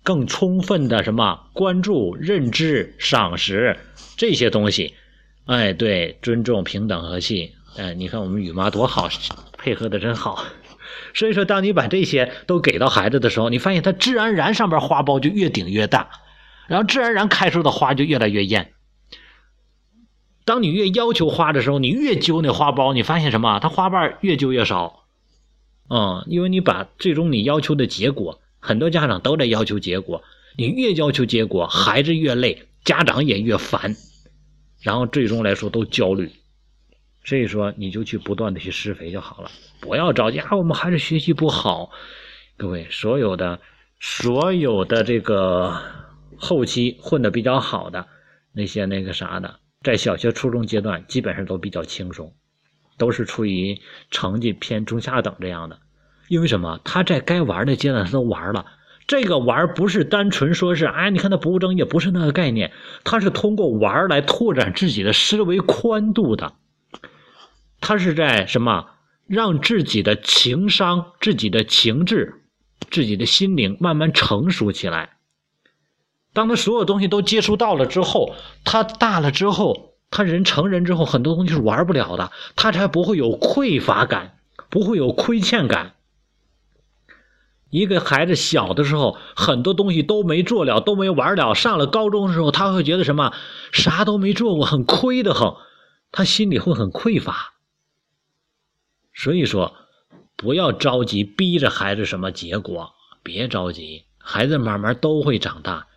[0.03, 3.77] 更充分的什么关注、认知、赏识
[4.17, 4.93] 这些东西。
[5.45, 9.09] 哎，对，尊重、平等、和气，哎，你看我们雨妈多好，
[9.57, 10.43] 配合的真好。
[11.15, 16.09] 所以说，当你把这些都给到孩子的时候，你发现他自然而然上边花苞就越顶越大，
[16.67, 18.73] 然后自然而然开出的花就越来越艳。
[20.45, 23.59] 当你越要求花的时候，你越揪那花苞，你发现什么？
[23.59, 25.05] 它花瓣越揪越少。
[25.89, 30.23] 嗯，因为你把最终你要求的结果，很多家长都在要求结果，
[30.57, 33.95] 你越要求结果，孩子越累，家长也越烦，
[34.81, 36.31] 然后最终来说都焦虑。
[37.25, 40.57] 所以说，你就去不断的去施肥就好了，不要着急啊！
[40.57, 41.89] 我们还是学习不好，
[42.57, 43.59] 各位，所有的
[43.99, 45.79] 所有的这个
[46.37, 48.05] 后期混的比较好的
[48.51, 52.33] 那些那个啥的，在小学、初中阶段基本上都比较轻松，
[52.97, 53.79] 都是处于
[54.11, 55.79] 成绩偏中下等这样的。
[56.27, 56.81] 因为什么？
[56.83, 58.65] 他在该玩的阶段他都玩了，
[59.07, 62.73] 这个玩不是单纯说是哎，你看他不务正业，不是那个概念，
[63.05, 66.53] 他是通过玩来拓展自己的思维宽度的。
[67.85, 68.85] 他是在什么？
[69.27, 72.41] 让自己的情商、自己的情志、
[72.89, 75.17] 自己的心灵慢慢成熟起来。
[76.31, 84.37] 当他所有东西都接触到了之后，他大了之后，他人成人之后，很多东西是玩不了的，他才不会有匮乏感，
[84.69, 85.95] 不会有亏欠感。
[87.69, 91.53] 一个孩子小的时候，很多东西都没做了，都没玩了。
[91.53, 93.33] 上了高中的时候，他会觉得什么？
[93.73, 95.53] 啥都没做过，很亏的很，
[96.13, 97.52] 他心里会很匮乏。
[99.13, 99.75] 所以说，
[100.35, 105.87] 不要着急逼着孩子什么结果，别着急，孩子慢慢都会长大。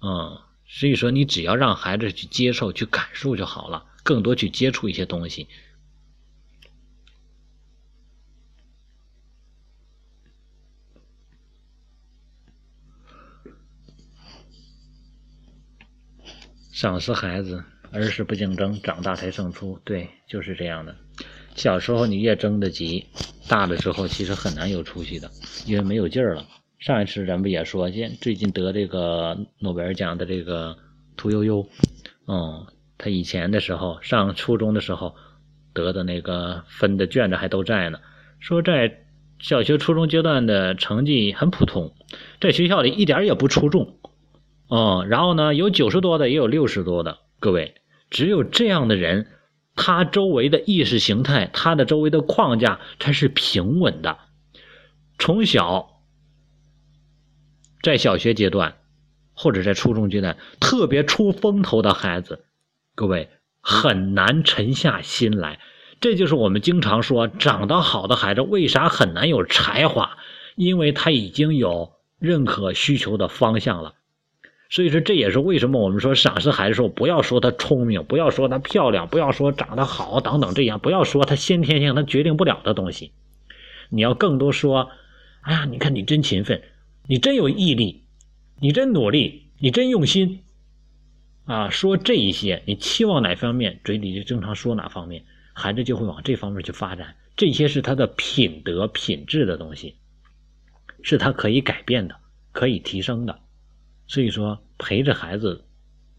[0.00, 5.48] 嗯，所以说你只要让孩子去接受、去感受就好了，更多去接触一些东西。
[16.70, 19.80] 赏识孩子，儿时不竞争，长大才胜出。
[19.84, 20.96] 对，就是这样的。
[21.58, 23.04] 小时候你越争得急，
[23.48, 25.28] 大了之后其实很难有出息的，
[25.66, 26.46] 因为没有劲儿了。
[26.78, 30.76] 上一次咱不也说，现最近得这个诺贝尔奖的这个
[31.16, 31.66] 屠呦呦，
[32.28, 32.64] 嗯，
[32.96, 35.16] 他以前的时候上初中的时候
[35.72, 37.98] 得的那个分的卷子还都在呢，
[38.38, 39.00] 说在
[39.40, 41.92] 小学、初中阶段的成绩很普通，
[42.40, 43.96] 在学校里一点也不出众，
[44.70, 47.74] 嗯，然后呢有九十多的，也有六十多的，各位，
[48.10, 49.26] 只有这样的人。
[49.78, 54.18] 他周围的意识形态，他的周围的框架才是平稳的。
[55.18, 56.02] 从小，
[57.82, 58.76] 在小学阶段，
[59.32, 62.44] 或者在初中阶段，特别出风头的孩子，
[62.94, 65.60] 各位很难沉下心来。
[66.00, 70.18] 这就是我们经常说，长得好的孩子为啥很难有才华？
[70.56, 73.94] 因为他已经有认可需求的方向了。
[74.70, 83.12] 所以说，这也是为什么我们说赏识孩子时候，不要说他聪明，不要说他漂亮，不要说长得好等等这样，不要说他先天性他决定不了的东西。
[83.88, 84.90] 你要更多说，
[85.40, 86.62] 哎呀，你看你真勤奋，
[87.06, 88.04] 你真有毅力，
[88.60, 90.42] 你真努力，你真用心，
[91.46, 97.16] 啊，说这一些，你期望哪方面，嘴里就经常说哪方面，孩子就会往这方面去发展。
[97.36, 99.94] 这些是他的品德品质的东西，
[101.02, 102.16] 是他可以改变的，
[102.52, 103.38] 可以提升的。
[104.08, 105.62] 所以说，陪着孩子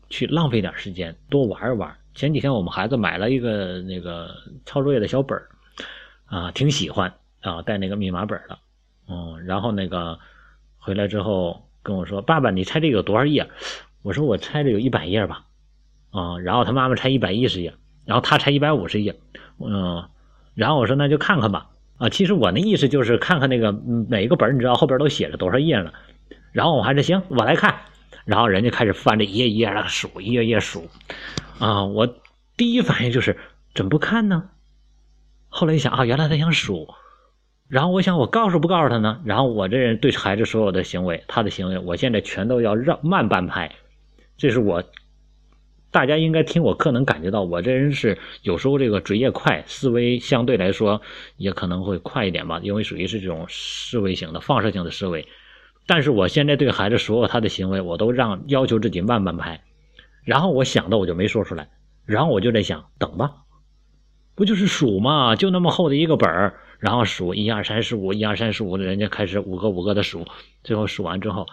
[0.09, 1.93] 去浪费点时间，多玩一玩。
[2.13, 4.29] 前几天我们孩子买了一个那个
[4.65, 5.49] 抄作业的小本儿，
[6.25, 8.57] 啊，挺喜欢啊，带那个密码本的，
[9.07, 10.19] 嗯，然后那个
[10.77, 13.49] 回来之后跟我说：“爸爸，你猜这有多少页？”
[14.03, 15.45] 我说：“我猜这有一百页吧。”
[16.11, 17.73] 啊，然后他妈妈猜一百一十页，
[18.05, 19.15] 然后他猜一百五十页，
[19.59, 20.07] 嗯，
[20.53, 25.91] 然后我说：“那就看看吧。”啊，其实我那意思就是看看那个每一个本你知道后边都写着多少页呢？
[26.51, 27.75] 然后我还是行，我来看。
[28.25, 30.87] 然后人家开始翻着一页一页的数，一页页数。
[31.57, 32.07] 啊，我
[32.55, 33.37] 第一反应就是
[33.73, 34.49] 怎么不看呢？
[35.47, 36.87] 后来一想啊，原来他想数。
[37.67, 39.21] 然后我想，我告诉不告诉他呢？
[39.25, 43.75] 然后我这人对孩子所有的行为，他的行为，我现在全都要让慢半拍。
[44.37, 44.83] 这是我，
[45.91, 51.01] 大家应该听我课能感觉到，我这人是有时候这个嘴也快，思维相对来说
[51.37, 55.27] 也可能会快一点吧，因为属于是这种思维型的放射性的思维。
[55.89, 59.63] 但是我现在对孩子所有他的行为，我都让要求自己慢慢拍，
[60.23, 61.67] 然后我想的我就没说出来，
[62.05, 63.37] 然后我就在想等吧，
[64.35, 70.27] 不就是数嘛，就那么厚的一个本儿，然后数一二三四五，一二三四五，人家开始五个五个的数，
[70.63, 71.47] 最后数完之后，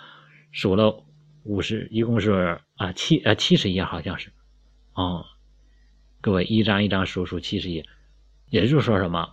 [0.53, 1.03] 数了
[1.44, 4.29] 五十，一共是啊七啊七十页好像是，
[4.92, 5.25] 啊，
[6.20, 7.87] 各位一张一张数数七十页，
[8.51, 9.31] 也就是说什么？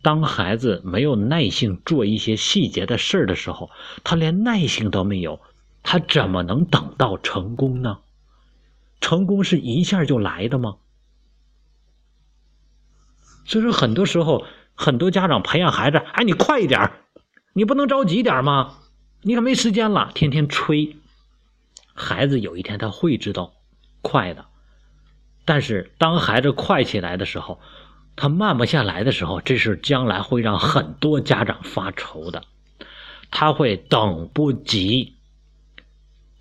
[0.00, 3.70] 当孩子没有耐性做一些细节的事儿的时候，
[4.04, 5.40] 他连耐性都没有，
[5.82, 7.98] 他怎么能等到成功呢？
[9.00, 10.76] 成功是一下就来的吗？
[13.44, 16.92] 所以说，很多时候，很多家长培养孩子，哎，你快一点儿
[17.54, 18.78] 你不能着急点儿吗？
[19.22, 20.96] 你可没时间了，天天催。
[21.94, 23.54] 孩子有一天他会知道
[24.00, 24.46] 快的，
[25.44, 27.58] 但是当孩子快起来的时候，
[28.18, 32.42] 他慢不下来的时候，这是将来会让很多家长发愁的。
[33.30, 35.14] 他会等不及，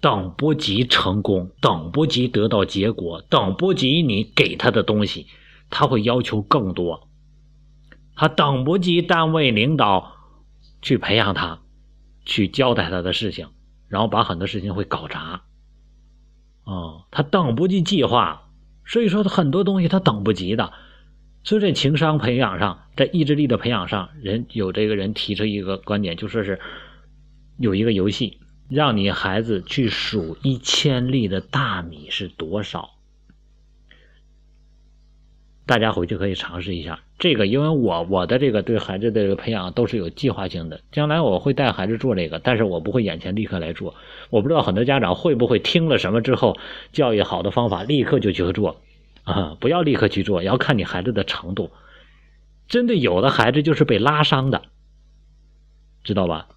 [0.01, 5.27] 等不及成功，等不及得到结果，等不及你给他的东西。
[5.69, 7.09] 他会要求更多，
[8.15, 10.13] 他等不及单位领导
[10.81, 11.59] 去培养他，
[12.25, 13.49] 去交代他的事情，
[13.87, 15.43] 然后把很多事情会搞砸。
[16.63, 18.49] 哦，他等不及计划，
[18.85, 20.73] 所以说他很多东西他等不及的。
[21.47, 26.59] 所以在情商培养上，在意志力的培养上，人有这个人提出一个观点，就说是
[27.57, 32.89] 有一个游戏，让你孩子去数一千粒的大米是多少。
[35.65, 40.81] 大家回去可以尝试一下这个，因为我我的这个对孩子的这个培养都是有计划性的。
[40.91, 43.95] 将来我会带孩子做这个，但是我不会眼前立刻来做。
[44.29, 46.57] 我不知道很多家长会不会听了什么之后，
[46.91, 48.81] 教育好的方法立刻就去做
[49.31, 49.57] 啊？
[49.59, 51.71] 不要立刻去做，要看你孩子的程度。
[52.67, 54.63] 真的有的孩子就是被拉伤的，
[56.03, 56.47] 知道吧？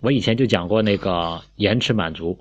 [0.00, 2.38] 我以前就讲过那个延迟满足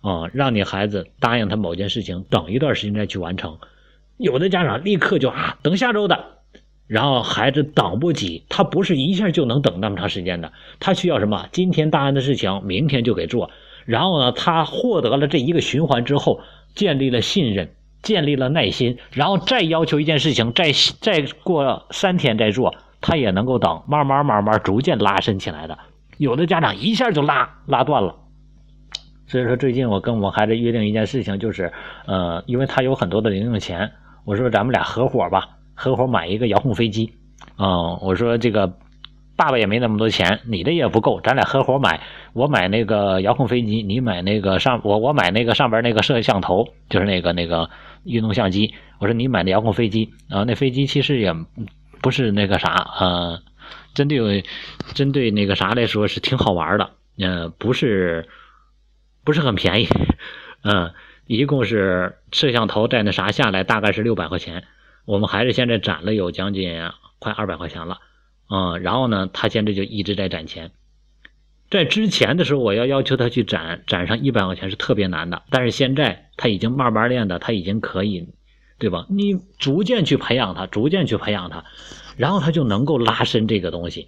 [0.00, 3.58] 啊，让你孩子答应他某件事情，等一段时间再去完成。
[4.16, 6.38] 有的家长立刻就啊等下周的，
[6.86, 11.48] 然后孩子等不及，他不是一下就能等那么长时间的，他需要什么？
[11.52, 13.50] 今天答应的事情，明天就给做。
[13.84, 16.40] 然后呢，他获得了这一个循环之后，
[16.74, 25.76] 建立了信任，建立了耐心，然后再要求一件事情，再再过三天再做，他也能够等，慢慢慢慢逐渐拉伸起来的。
[26.18, 28.14] 有的家长一下就拉拉断了。
[29.26, 31.72] 所以说，最近我跟我孩子约定一件事情，就是，
[32.06, 33.90] 呃，因为他有很多的零用钱。
[34.24, 37.12] 我说咱们俩合伙吧，合伙买一个遥控飞机。
[37.58, 38.66] 嗯，我说这个
[39.36, 42.00] 爸爸也没那么多钱，你的也不够，咱俩合伙买。
[42.32, 47.68] 我买那个遥控飞机，你买那个上我我买那个上边那个摄像头，就是那个那个
[48.04, 48.74] 运动相机。
[48.98, 51.34] 我说你买的遥控飞机，啊那飞机其实也
[52.00, 53.42] 不是那个啥，呃，
[53.94, 54.44] 针对
[54.94, 58.28] 针对那个啥来说是挺好玩的，嗯，不是
[59.24, 59.88] 不是很便宜，
[60.62, 60.92] 嗯。
[61.26, 64.64] 一共是摄像头在那啥下来，大概是六百块钱。
[65.06, 68.00] 我们还是现在攒了有将近快二百块钱了，
[68.50, 70.70] 嗯，然后呢，他现在就一直在攒钱。
[71.74, 78.28] 在之前的时候，我要要求他去攒攒上一百块钱是特别难的，但是现在他已经慢慢练的，他已经可以，
[78.78, 79.06] 对吧？
[79.10, 81.64] 你逐渐去培养他，逐渐去培养他，
[82.16, 84.06] 然后他就能够拉伸这个东西，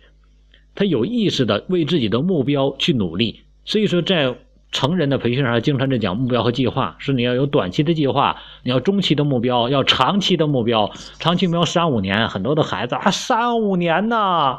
[0.77, 3.41] 他有意识的为自己的目标去努力。
[3.65, 4.37] 所以说在。
[4.73, 10.91] 成人的培训上经常在讲目标和计划，是你要有短期的计划，你要中期的目标，要长期的目标。
[11.19, 14.59] 长期目标三五年，很多的孩子啊，三五年呐，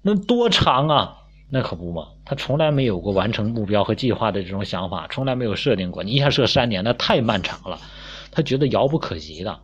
[0.00, 1.16] 那多长啊？
[1.50, 6.02] 那可不嘛，他从来没有过完成目标和计划的这种想法，从来没有设定过。
[6.02, 7.80] 你一下设三年，那太漫长了，
[8.30, 9.60] 他觉得遥不可及的，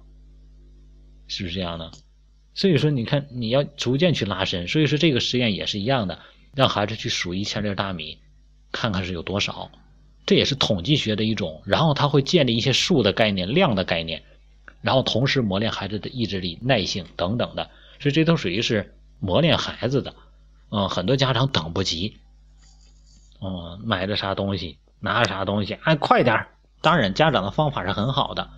[1.28, 1.92] 是不是这样的？
[2.54, 4.66] 所以说，你看你要逐渐去拉伸。
[4.66, 6.20] 所以说，这个实验也是一样的，
[6.54, 8.16] 让孩子去数一千粒大米，
[8.72, 9.70] 看看是有多少。
[10.24, 14.22] 这也是统计学的一种，然后他会建立一些数的概念、量的概念，
[14.80, 17.68] 然后同时磨练孩子的意志力、耐性等等的，
[18.00, 20.14] 所以这都属于是磨练孩子的。
[20.70, 22.16] 嗯，很多家长等不及，
[23.40, 26.46] 嗯，买的啥东西，拿啥东西，哎，快点
[26.80, 28.48] 当然，家长的方法是很好的。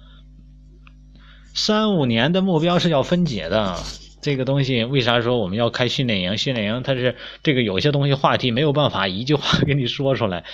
[1.54, 3.76] 三五年的目标是要分解的，
[4.20, 6.36] 这个东西为啥说我们要开训练营？
[6.36, 10.44] 训练营它是这个有些东西话题没有办法一句话 给你说出来。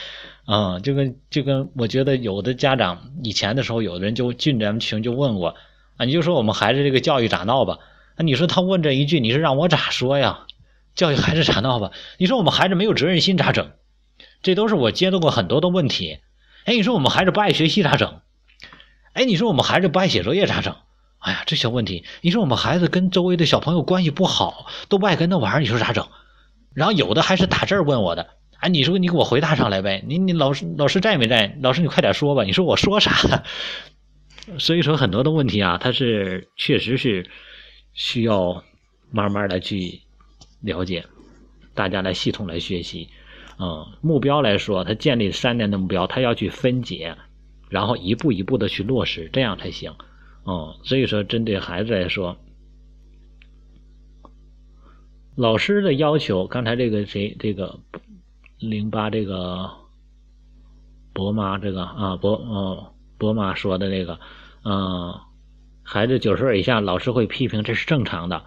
[0.45, 5.55] 啊，就跟就跟我觉得有的家长以前的时候，有的人就进咱们群就问过
[5.97, 7.79] 啊，你就说我们孩子这个教育咋闹吧？
[8.17, 10.47] 那你说他问这一句，你是让我咋说呀？
[10.95, 11.93] 教育孩子咋闹吧？
[12.19, 13.71] 你说我们孩子没有责任心咋整？
[14.43, 16.19] 这都是我接到过很多的问题。
[16.65, 18.21] 哎，你说我们孩子不爱学习咋整？
[19.13, 20.77] 哎，你说我们孩子不爱写作业咋整？
[21.19, 26.09] 哎呀，这些问题，你说我们孩子跟周围的小朋友关系不好，都不爱跟他玩，你说咋整？
[26.75, 28.31] 然后有的还是打字问我的。
[28.59, 30.03] 哎，你说你给我回答上来呗？
[30.07, 31.57] 你你老师老师在没在？
[31.61, 32.45] 老师你快点说吧。
[32.45, 33.45] 你说我说啥？
[34.59, 37.29] 所以说很多的问题啊，他是确实是
[37.93, 38.65] 需要
[39.11, 40.01] 慢慢的去
[40.61, 41.05] 了解，
[41.75, 43.09] 大家来系统来学习。
[43.59, 47.17] 嗯，目标来说，他建立三年的目标，他要去分解，
[47.69, 49.95] 然后一步一步的去落实，这样才行。
[50.47, 52.37] 嗯，所以说针对孩子来说，
[55.37, 57.81] 老师的要求，刚才这个谁这个。
[58.65, 59.73] 零八这个
[61.13, 64.21] 博妈这个啊博呃博妈说的这个
[64.65, 65.19] 嗯
[65.83, 68.45] 孩子九十岁以下老师会批评这是正常的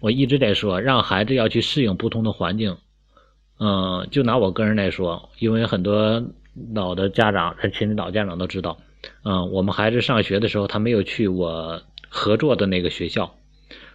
[0.00, 2.78] 我一直在说，让孩子要去适应不同的环境。
[3.58, 6.24] 嗯，就拿我个人来说，因为很多
[6.74, 8.78] 老的家长在群里老家长都知道，
[9.24, 13.34] 嗯，我们孩子上学的时候，他没有去我合作的那个学校。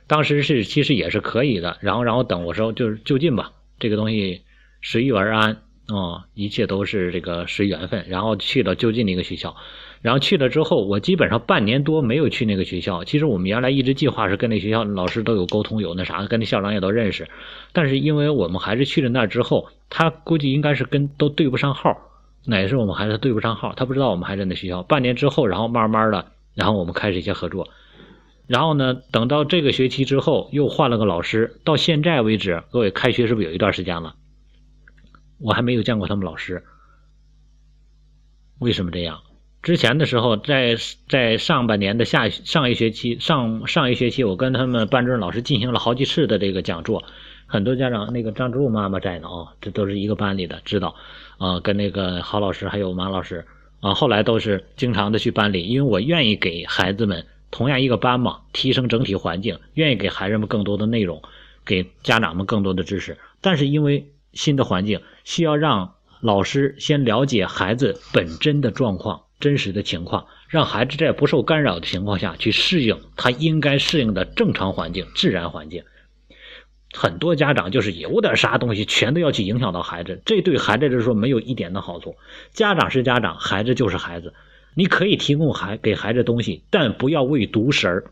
[0.05, 4.41] 当时是其实也是可以的，然后然后等我说就是就近吧，这个东西
[4.82, 8.05] 随遇而安啊，一切都是这个随缘分。
[8.09, 9.55] 然后去了就近的一个学校，
[10.04, 13.04] 然后去了之后，我基本上半年多没有去那个学校。
[13.06, 17.28] 其实我们原来一直计划是跟那学校老师都有沟通，有那啥，跟那校长也都认识。
[17.72, 21.97] 但是因为我们还是去了那之后，他估计应该是跟都对不上号，
[22.45, 24.84] 哪是我们孩子对不上号，他不知道我们还在那学校。
[24.84, 27.70] 半年之后，然后慢慢的，然后我们开始一些合作。
[28.45, 28.93] 然后呢？
[29.10, 31.62] 等到这个学期之后，又换了个老师。
[31.64, 34.16] 到现在为止，各位开学是不是有一段时间了？
[35.39, 36.62] 我还没有见过他们老师。
[38.60, 39.22] 为什么这样？
[39.64, 40.76] 之前的时候，在
[41.07, 47.01] 在上半年的下上一学期上上一学期，我跟他们班主任老师进行了好几次的这个讲座。
[47.47, 50.93] 很多家长，那个张志路妈妈在呢啊，这都是一个班里的，知道
[51.38, 51.61] 啊。
[51.61, 53.45] 跟那个郝老师还有马老师
[53.80, 57.26] 啊，后来都是经常的去班里，因为我愿意给孩子们。
[57.49, 61.22] 同样一个班嘛，提升整体环境，愿意给孩子们更多的内容，
[61.64, 63.16] 给家长们更多的知识。
[63.41, 75.84] 但是因为新的环境，需要让老师先了解孩子本真的状况、真实的情况，让孩子在不受干扰的情况下去适应他应该适应的正常环境、自然环境。
[76.94, 82.16] 很多家长就是有点啥东西，全都要去影响到孩子，这对孩子来说没有一点的好处。
[82.54, 84.34] 家长是家长，孩子就是孩子。
[84.76, 88.06] 你可以提供孩给孩子东西，但不要喂独食儿，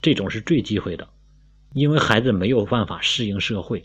[0.00, 1.06] 这种是最忌讳的，
[1.74, 3.84] 因为孩子没有办法适应社会，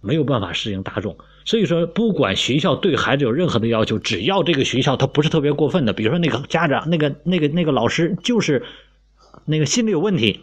[0.00, 1.18] 没有办法适应大众。
[1.44, 8.64] 所以说，不管学校对孩子有任何的要求，只要这个学校他不是特别过分的，比如说那个家长、那个、那个、那个老师就是
[9.46, 10.40] 那个心理有问题，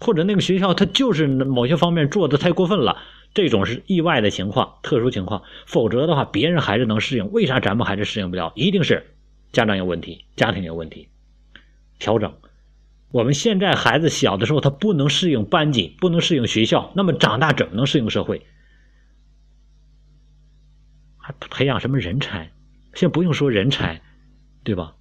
[0.00, 2.98] 或者那个学校他就是某些方面做的太过分了，
[3.34, 5.42] 这种是意外的情况、特殊情况。
[5.66, 8.52] 否则的话，别人孩子能适应，为啥咱们孩子适应不了？
[8.54, 9.06] 一定是。
[9.50, 11.08] 家长有问题，家庭有问题，
[11.98, 12.34] 调整。
[13.10, 18.42] 我们现在孩子小的时候，他不能适应班级，不能适应学校，那么长大怎么能适应社会？
[21.38, 22.52] 培养什么人才？
[22.94, 24.02] 先不用说人才，
[24.64, 24.96] 对吧？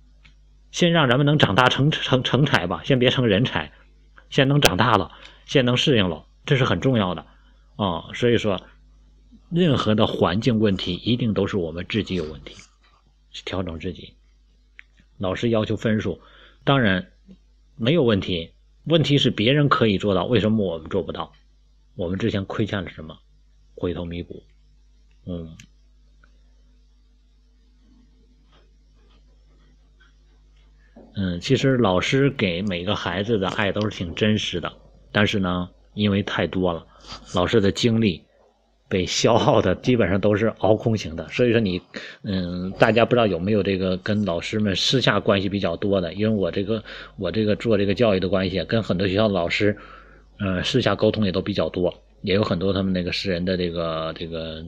[0.71, 3.71] 先让咱们能长大成成成才吧，先别成人才，
[4.29, 5.11] 先能长大了，
[5.45, 7.25] 先能适应了，这是很重要的
[7.77, 8.11] 啊。
[8.13, 8.61] 所以说，
[9.49, 12.55] 任何的环境问题，一定都是我们自己有问题，
[13.31, 14.13] 去调整自己。
[15.17, 16.21] 老师要求分数，
[16.63, 17.11] 当然
[17.75, 18.51] 没有问题。
[18.83, 21.33] 问题是别人可以做到，为什么我们做不到？
[21.95, 23.17] 我们之前亏欠了什么？
[23.75, 24.43] 回头弥补。
[25.25, 25.57] 嗯，
[31.17, 34.71] 嗯，其实老师给每个孩子的爱都是挺真实的，
[35.11, 36.85] 但是呢，因为太多了，
[37.33, 38.23] 老师的精力。
[38.89, 41.81] 被消耗的基本上都是熬空型的，所以说你，
[42.23, 46.13] 嗯，大家不知道有没有这个跟老师们私下关系比较多的？
[46.13, 46.81] 因为我这个
[47.17, 49.75] 我这个做这个教育的关系，跟很多学校老师，
[50.39, 54.63] 嗯，私下沟通也都比较多，也有很多他们那个私人的这个这个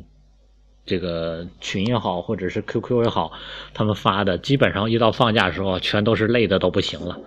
[0.89, 3.31] 这个群也好，或者是 QQ 也好，
[3.75, 7.19] 他们发的基本上一到放假的时候，全都是累的都不行了，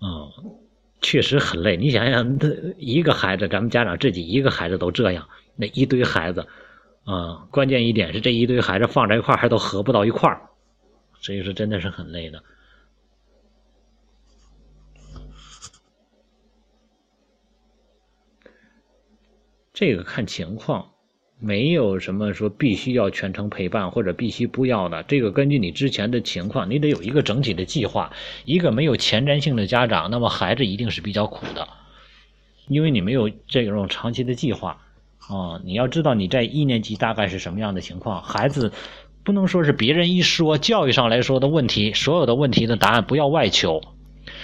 [0.00, 0.58] 嗯，
[1.00, 1.76] 确实很累。
[1.76, 2.38] 你想想，
[2.76, 5.28] 一个孩子，咱们家长自己一个孩子都这样。
[5.54, 6.46] 那一堆孩子，
[7.04, 10.36] 啊，关键一点是这一堆孩子放在一块还都合不到一块，
[11.20, 12.42] 所以说真的是很累的。
[19.72, 20.90] 这个看情况，
[21.42, 25.02] 没有什么说必须要全程陪伴或者必须不要的。
[25.02, 28.12] 这个根据你之前的情况，你得有一个整体的计划。
[28.44, 31.66] 一个没有前瞻性的家长，那么孩子一定是比较苦的，
[32.68, 34.78] 因为你没有这种长期的计划。
[35.28, 38.72] 啊，你要知道你在一年级大概是什么样的情况，孩子
[39.24, 43.82] 不能说是别人一说教育上来说的问题，所有的问题的答案不要外求，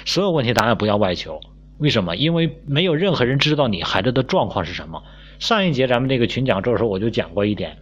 [0.04, 1.40] 所有问题答案不要外求。
[1.78, 2.16] 为什么？
[2.16, 5.02] 因为没有任何人知道你孩子的状况是什么。
[5.38, 7.78] 上一节咱们这个群讲座的时候我就讲过一点，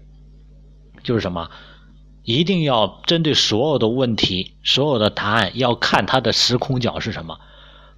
[1.02, 1.50] 就是什么，
[2.22, 7.38] 一定要针对所有的问题，所有的答案要看它的时空角是什么，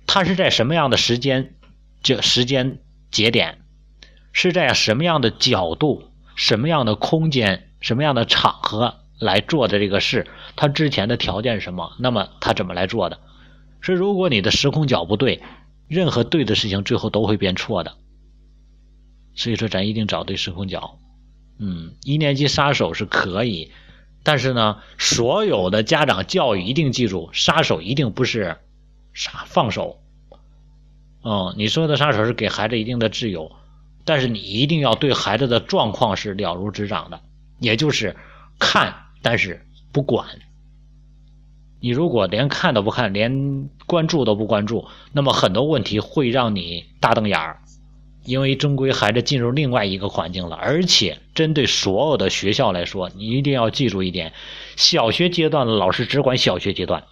[0.06, 1.54] 它是在什么样的时间
[2.02, 2.78] 这时间
[3.10, 3.58] 节点。
[4.30, 10.28] 是在什么样的角度、什么样的空间、什么样的场合来做的这个事？
[10.54, 11.92] 它之前的条件是什么？
[11.98, 13.18] 那么它怎么来做的？
[13.80, 15.42] 是如果你的时空角不对，
[15.88, 17.94] 任何对的事情最后都会变错的。
[19.38, 20.98] 所以说，咱一定找对时空角。
[21.58, 23.70] 嗯，一年级杀手是可以，
[24.24, 28.56] 但是呢，所有的家长教育一定记住，杀手一定不是
[29.12, 30.00] 杀放手。
[31.22, 33.52] 嗯，你说的杀手是给孩子一定的自由，
[34.04, 37.20] 但是你一定要对孩子的状况是了如指掌的，
[37.60, 38.16] 也就是
[38.58, 40.26] 看，但是不管。
[41.80, 47.60] 你如果连看都不看，连关注都不关注，那么很多问题会让你大瞪眼儿，
[48.28, 50.54] 因为终归孩子进入另外一个环境了。
[50.54, 54.34] 而且针对所有的学校来说，你一定要记住一点：
[54.76, 57.04] 小学阶段的老师只管小学阶段，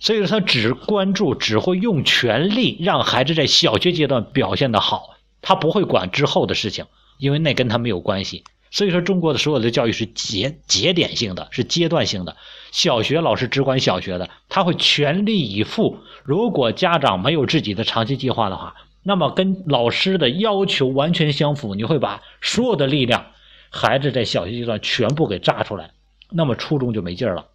[0.00, 6.86] 所以说他只关注，只会用全力让孩子在小学阶段表现的好，他不会管之后的事情，
[7.18, 8.42] 因为那跟他没有关系。
[8.72, 12.36] 所以说，中国的所有的教育是节节点性的，是阶段性的。
[12.70, 15.98] 小学老师只管小学的，他会全力以赴。
[16.22, 18.76] 如果家长没有自己的长期计划的话，
[19.10, 23.32] 那么跟老师的要求完全相符，你会把所有的力量，
[23.68, 25.90] 孩子在小学阶段全部给炸出来，
[26.30, 27.48] 那么初中就没劲儿了。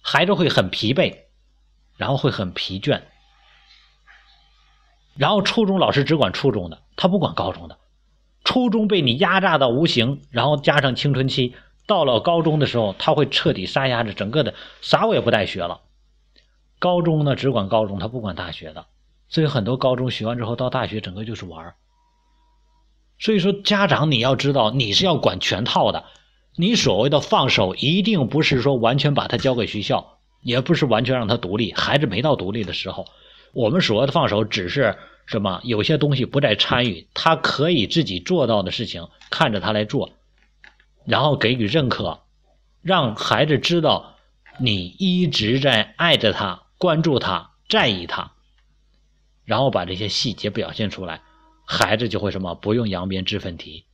[0.00, 1.18] 孩子会很疲惫，
[1.98, 3.02] 然后会很疲倦，
[5.18, 7.76] 然后初中老师只管初中的，他不管高中的。
[8.42, 11.54] 初中被你压榨到无形，然后加上青春期，
[11.86, 15.82] 到了高中的时候，他会彻底杀压着整个的，啥我也不带学了。
[16.78, 18.86] 高中呢，只管高中，他不管大学的，
[19.34, 21.74] 所以很多高中学完之后到大学，整个就是玩
[23.18, 26.04] 所以说，家长你要知道，你是要管全套的。
[26.54, 31.72] 你所谓的放手，一定不是说完全把他交给学校，也不是完全让他独立。
[31.72, 33.06] 孩子没到独立的时候，
[33.52, 34.96] 我们所谓的放手，只是。
[35.26, 35.60] 什么？
[35.64, 40.10] 有些东西不再参与，他可以自己做到的事情，看着他来做，
[41.06, 42.20] 然后给予认可，
[42.82, 44.16] 让孩子知道
[44.58, 48.32] 你一直在爱着他、关注他、在意他，
[49.44, 51.20] 然后把这些细节表现出来，
[51.64, 53.84] 孩子就会什么不用扬鞭自奋蹄。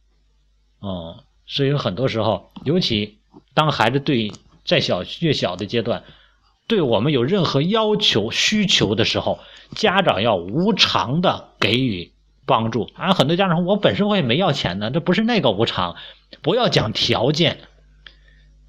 [0.79, 3.19] 哦，所以很多时候，尤其
[3.55, 4.33] 当孩子对
[4.65, 6.05] 在小越小的阶段。
[6.67, 9.41] 对我们有任何要求、需求的时候，
[9.75, 12.13] 家长要无偿的给予
[12.47, 12.89] 帮助。
[12.95, 15.97] 啊，很多家长说：“我本身我也没要钱呢，这不是那个无偿，
[16.43, 17.59] 不要讲条件。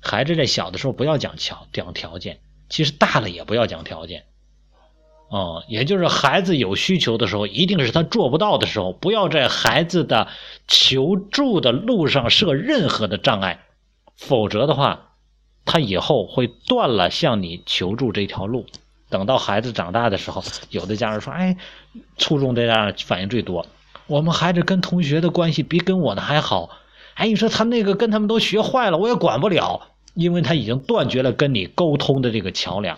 [0.01, 4.23] 孩子在小的时候不要讲条讲条件，其实大了也不要讲条件。
[5.31, 10.27] 哦，也就是孩子有需求的时候，一定是他做不到的时候，不要在孩子的
[10.67, 13.61] 求助的路上设任何的障碍，
[14.15, 15.07] 否则的话。
[15.63, 18.65] 他以后会断了向你求助这条路。
[19.09, 21.55] 等到孩子长大的时候，有的家长说：“哎，
[22.17, 23.67] 初中的家长反应最多，
[24.07, 26.71] 我们孩子跟同学的关系比跟我的还好。
[27.13, 29.81] 哎，你说他那个跟他们都学坏了，我也管不了，
[30.15, 32.97] 因为他已经断绝了跟你沟通的这个桥梁。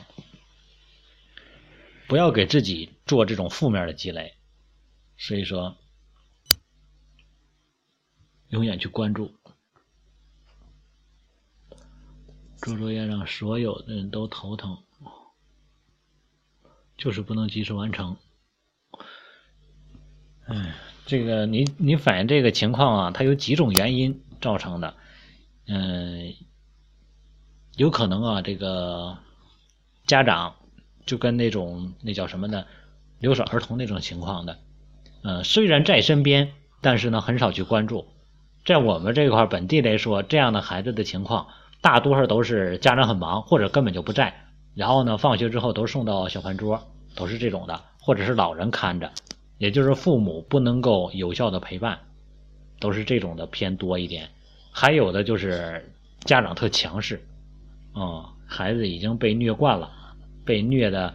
[2.08, 4.34] 不要给自己做这种负面的积累。
[5.18, 5.78] 所以说，
[8.50, 9.32] 永远去关注。”
[12.58, 14.84] 做作业让所有的人都头疼，
[16.98, 18.16] 就是不能及时完成。
[20.46, 20.74] 哎，
[21.06, 24.96] 这个你你反映这个情况啊，它有几种原因造成的。
[25.68, 26.34] 嗯，
[27.76, 29.18] 有可能啊，这个
[30.08, 30.56] 家长
[31.06, 32.66] 就跟那种那叫什么呢，
[33.20, 34.58] 留守儿童那种情况的。
[35.24, 36.52] 嗯，虽然在身边，
[36.82, 38.06] 但是呢，很少去关注。
[38.66, 41.48] 在我们这块本地来说，这样的孩子的情况。
[41.82, 44.34] 大多数都是家长很忙，或者根本就不在，
[44.74, 46.82] 然后呢，放学之后都送到小饭桌，
[47.14, 49.12] 都是这种的，或者是老人看着，
[49.58, 52.00] 也就是父母不能够有效的陪伴，
[52.80, 54.30] 都是这种的偏多一点。
[54.72, 57.22] 还有的就是家长特强势，
[57.96, 59.92] 嗯，孩子已经被虐惯了，
[60.46, 61.14] 被虐的，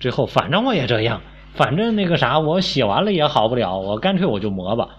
[0.00, 1.22] 最后反正我也这样，
[1.54, 4.98] 反正那个啥，我写完了也好不了，我干脆我就磨吧，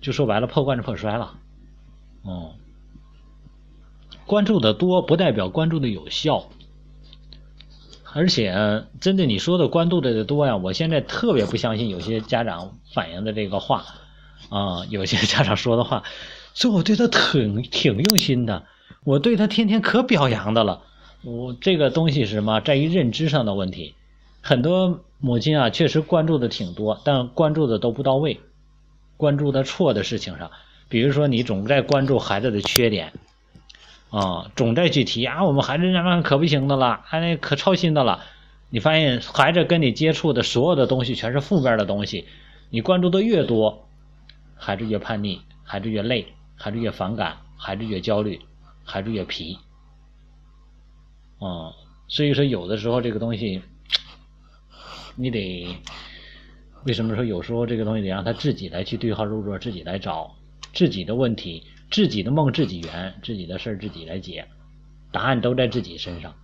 [0.00, 1.34] 就说白了，破罐子破摔了，
[2.22, 2.52] 哦。
[4.24, 6.46] 关注的多不代表关注的有效，
[8.12, 13.84] 而且针对你说的关注的多呀，我现在特别不相信有些家长反映的这个话
[14.48, 16.02] 啊，有些家长说的话，
[16.54, 18.64] 说我对他挺挺用心的，
[19.04, 20.82] 我对他天天可表扬的了，
[21.22, 23.94] 我这个东西是什么，在于认知上的问题，
[24.40, 28.40] 很多母亲啊确实关注的挺多，但关注的都不到位，
[29.16, 30.50] 关注的错的事情上，
[30.88, 33.12] 比如说你总在关注孩子的缺点。
[34.08, 38.22] 啊，总在去提啊，我们孩子那可不行的了，还那可操心的了。
[38.70, 42.24] 你发现孩子跟你接触的所有的东西全是负面的东西，
[42.70, 43.84] 你关注的越多，
[44.54, 48.40] 孩子越叛逆，孩子越累，孩子越反感，孩子越焦虑，
[48.84, 49.58] 孩子越皮。
[51.38, 51.74] 啊，
[52.08, 53.62] 所以说，有的时候这个东西，
[55.16, 55.76] 你得
[56.84, 57.24] 为什么说？
[57.24, 60.34] 有时候这个东西得让他自己来去对号入座，自己来找
[60.72, 64.46] 自己的问题，自己的梦，自己圆，自己的事儿自己来解，
[65.12, 66.34] 答案都在自己身上。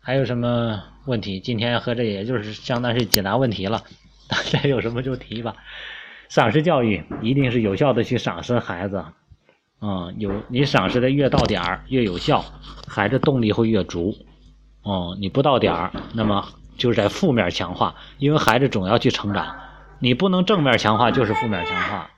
[0.00, 1.38] 还有什么问题？
[1.38, 3.84] 今天和这也就是相当是解答问题了。
[4.30, 5.56] 大家有什么就提吧。
[6.28, 9.04] 赏识教育一定是有效的去赏识孩子，
[9.80, 12.44] 嗯，有你赏识的越到点儿越有效，
[12.86, 14.14] 孩子动力会越足。
[14.82, 19.58] 哦，你不到点儿，那么就是在负面强化，因为孩子总要去成长，
[20.00, 22.10] 你不能正面强化就是负面强化。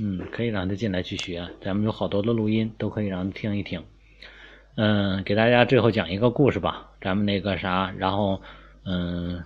[0.00, 3.84] 嗯，可以让他进来去学，咱们有好多的录音都可以让他听一听。
[4.80, 8.40] 嗯，给大家最后讲一个故事吧，咱们那个啥，然后。
[8.90, 9.44] 嗯，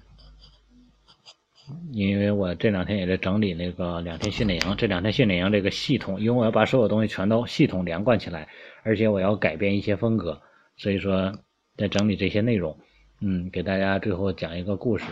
[1.90, 8.46] 因为我这两天也在整理那个两天训练营，这两天训练营这个系统，因为我要把所有东西全都系统连贯起来，
[8.84, 10.40] 而且我要改变一些风格，
[10.76, 11.36] 所以说
[11.76, 12.78] 在整理这些内容。
[13.20, 15.06] 嗯，给大家最后讲一个故事。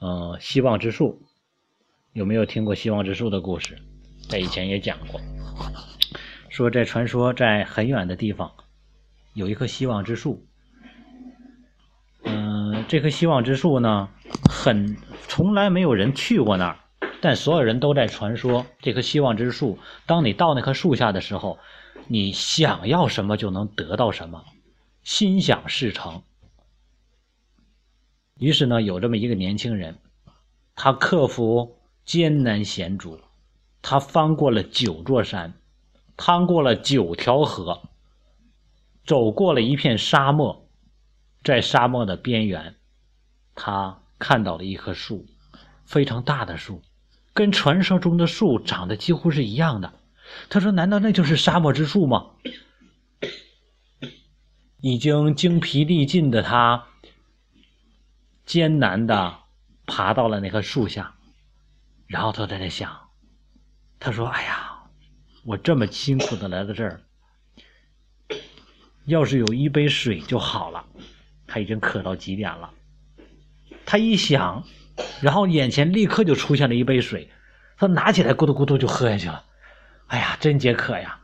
[0.00, 1.22] 嗯，希望之树，
[2.14, 3.78] 有没有听过希望之树的故事？
[4.28, 5.20] 在以前也讲过，
[6.48, 8.50] 说在传说在很远的地方
[9.34, 10.46] 有一棵希望之树。
[12.24, 14.08] 嗯这棵希望之树呢，
[14.50, 14.96] 很
[15.28, 16.78] 从来没有人去过那儿，
[17.20, 19.78] 但所有人都在传说这棵希望之树。
[20.06, 21.58] 当你到那棵树下的时候，
[22.08, 24.44] 你想要什么就能得到什么，
[25.02, 26.22] 心想事成。
[28.38, 29.98] 于是呢，有这么一个年轻人，
[30.74, 33.20] 他克服艰难险阻，
[33.80, 35.54] 他翻过了九座山，
[36.16, 37.82] 趟过了九条河，
[39.04, 40.68] 走过了一片沙漠。
[41.44, 42.76] 在沙漠的边缘，
[43.56, 45.26] 他看到了一棵树，
[45.84, 46.82] 非常大的树，
[47.34, 49.92] 跟传说中的树长得几乎是一样的。
[50.48, 52.30] 他说：“难道那就是沙漠之树吗？”
[54.80, 56.86] 已经精疲力尽的他，
[58.46, 59.40] 艰难的
[59.84, 61.16] 爬到了那棵树下，
[62.06, 63.08] 然后他在那想
[63.98, 64.84] ：“他说，哎呀，
[65.44, 67.02] 我这么辛苦的来到这儿，
[69.04, 70.84] 要是有一杯水就好了。”
[71.46, 72.70] 他已经渴到极点了，
[73.84, 74.64] 他一想，
[75.20, 77.28] 然后眼前立刻就出现了一杯水，
[77.76, 79.44] 他拿起来咕嘟咕嘟就喝下去了。
[80.06, 81.18] 哎呀，真解渴呀！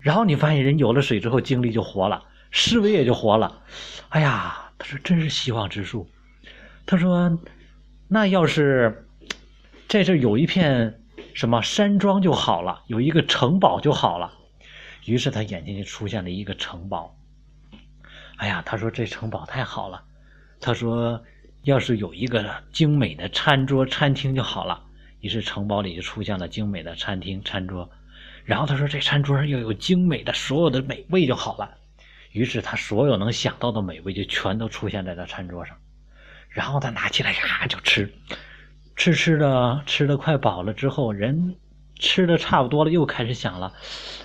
[0.00, 3.62] 然后你发现人有了水之后精力就活了，思维也就活了。
[4.08, 6.10] 哎呀，他说真是希望之树。
[6.84, 7.38] 他说，
[8.08, 9.06] 那要是
[9.88, 11.00] 在这有一片
[11.32, 14.32] 什么山庄就好了，有一个城堡就好了。
[15.04, 17.16] 于是他眼前就出现了一个城堡。
[18.36, 20.02] 哎呀，他说这城堡太好了。
[20.60, 21.22] 他说，
[21.62, 24.82] 要是有一个精美的餐桌、餐厅就好了。
[25.20, 27.90] 于是城堡里就出现了精美的餐厅、餐桌。
[28.44, 31.76] 然后他说，这餐桌上要有精美的所有的美味就好了。
[32.32, 35.76] 于是他所有能想到的美味就全都出现在了餐桌上。
[36.48, 38.12] 然后他拿起来呀就吃，
[38.96, 41.56] 吃吃的吃的快饱了之后，人
[42.00, 43.74] 吃的差不多了，又开始想了：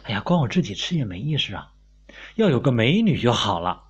[0.04, 1.74] 哎呀，光我自己吃也没意思啊，
[2.36, 3.84] 要有个美女就好了。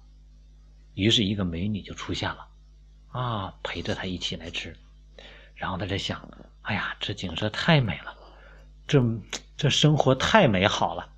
[0.95, 2.47] 于是，一个美女就出现了，
[3.07, 4.75] 啊，陪着他一起来吃。
[5.55, 6.29] 然后他在想：
[6.63, 8.13] 哎呀，这景色太美了，
[8.87, 9.01] 这
[9.55, 11.09] 这生活太美好了，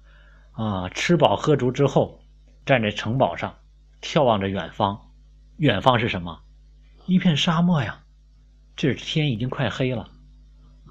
[0.51, 0.89] 啊！
[0.89, 2.21] 吃饱喝足之后，
[2.65, 3.57] 站在城堡上，
[4.01, 5.11] 眺望着远方。
[5.57, 6.41] 远方是什么？
[7.05, 8.03] 一片沙漠呀！
[8.75, 10.09] 这天已经快黑了，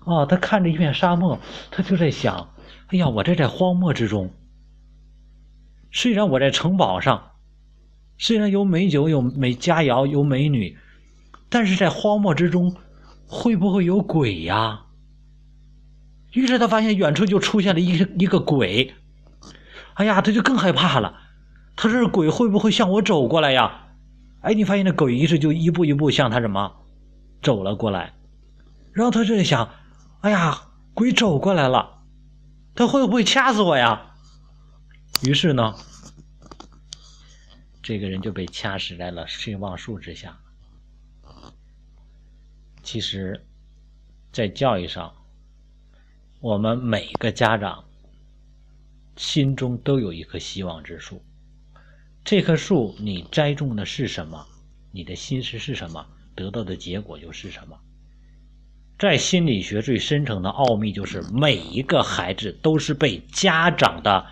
[0.07, 0.25] 啊！
[0.25, 1.39] 他看着一片沙漠，
[1.71, 2.49] 他就在想：
[2.87, 4.33] 哎呀，我这在荒漠之中。
[5.93, 7.33] 虽然我在城堡上。
[8.19, 10.79] 虽然有美酒、有美佳肴、有美女，
[11.51, 12.75] 但是在荒漠之中，
[13.27, 14.87] 会不会有鬼呀？
[16.33, 18.95] 于是他发现远处就出现了一一个鬼，
[19.95, 21.19] 哎呀，他就更害怕了。
[21.77, 23.89] 他说：“鬼会不会向我走过来呀？”
[24.41, 26.73] 哎，你发现那鬼于是就一步一步向他什么
[27.43, 28.15] 走了过来，
[28.95, 29.69] 然后他就在想
[30.21, 32.03] ：“哎呀，鬼走过来了，
[32.75, 34.15] 他会不会掐死我呀？”
[35.23, 35.75] 于是呢。
[37.83, 40.37] 这个人就被掐死在了希望树之下。
[42.83, 43.47] 其实，
[44.33, 45.15] 在教育上，
[46.41, 47.85] 我们每个家长
[49.17, 51.25] 心中都有一棵希望之树。
[52.25, 54.45] 这棵树你栽种的是什么，
[54.91, 56.05] 你的心思是什么，
[56.35, 57.79] 得到的结果就是什么。
[58.99, 64.27] 在心理学最深层的奥秘，就是每一个孩子都是被家长的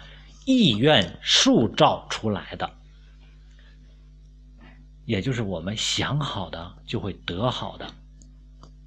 [0.47, 2.71] 意愿塑造出来的。
[5.05, 7.87] 也就是我们想好的就会得好的，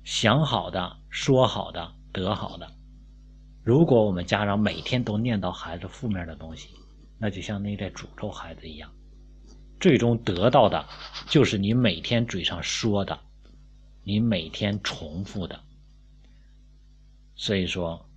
[0.03, 2.67] 想好的说好的得好的。
[3.63, 6.69] 如果我们家长每天都念叨孩子负面的东西，
[7.19, 8.89] 那就像那在诅咒孩子一样，
[9.79, 10.83] 最终得到的
[11.27, 13.19] 就是你每天嘴上说的，
[14.03, 15.59] 你每天重复的。
[17.37, 18.09] 所以说，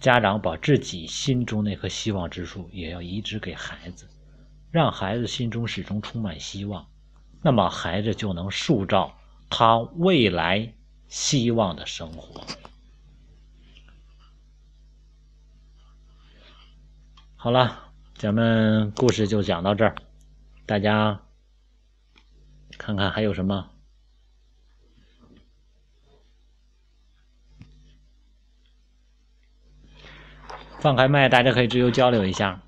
[0.00, 4.08] 家长把自己心中那颗希望之树也要移植给孩子，
[4.70, 6.86] 让孩子心中始终充满希望，
[7.40, 9.16] 那么孩子就能塑造
[9.48, 10.74] 他未来
[11.06, 12.44] 希望的生活。
[17.36, 19.94] 好了，咱们故事就讲到这儿，
[20.66, 21.22] 大家
[22.76, 23.70] 看看还有什么。
[30.78, 32.65] 放开麦，大家可以自由交流一下。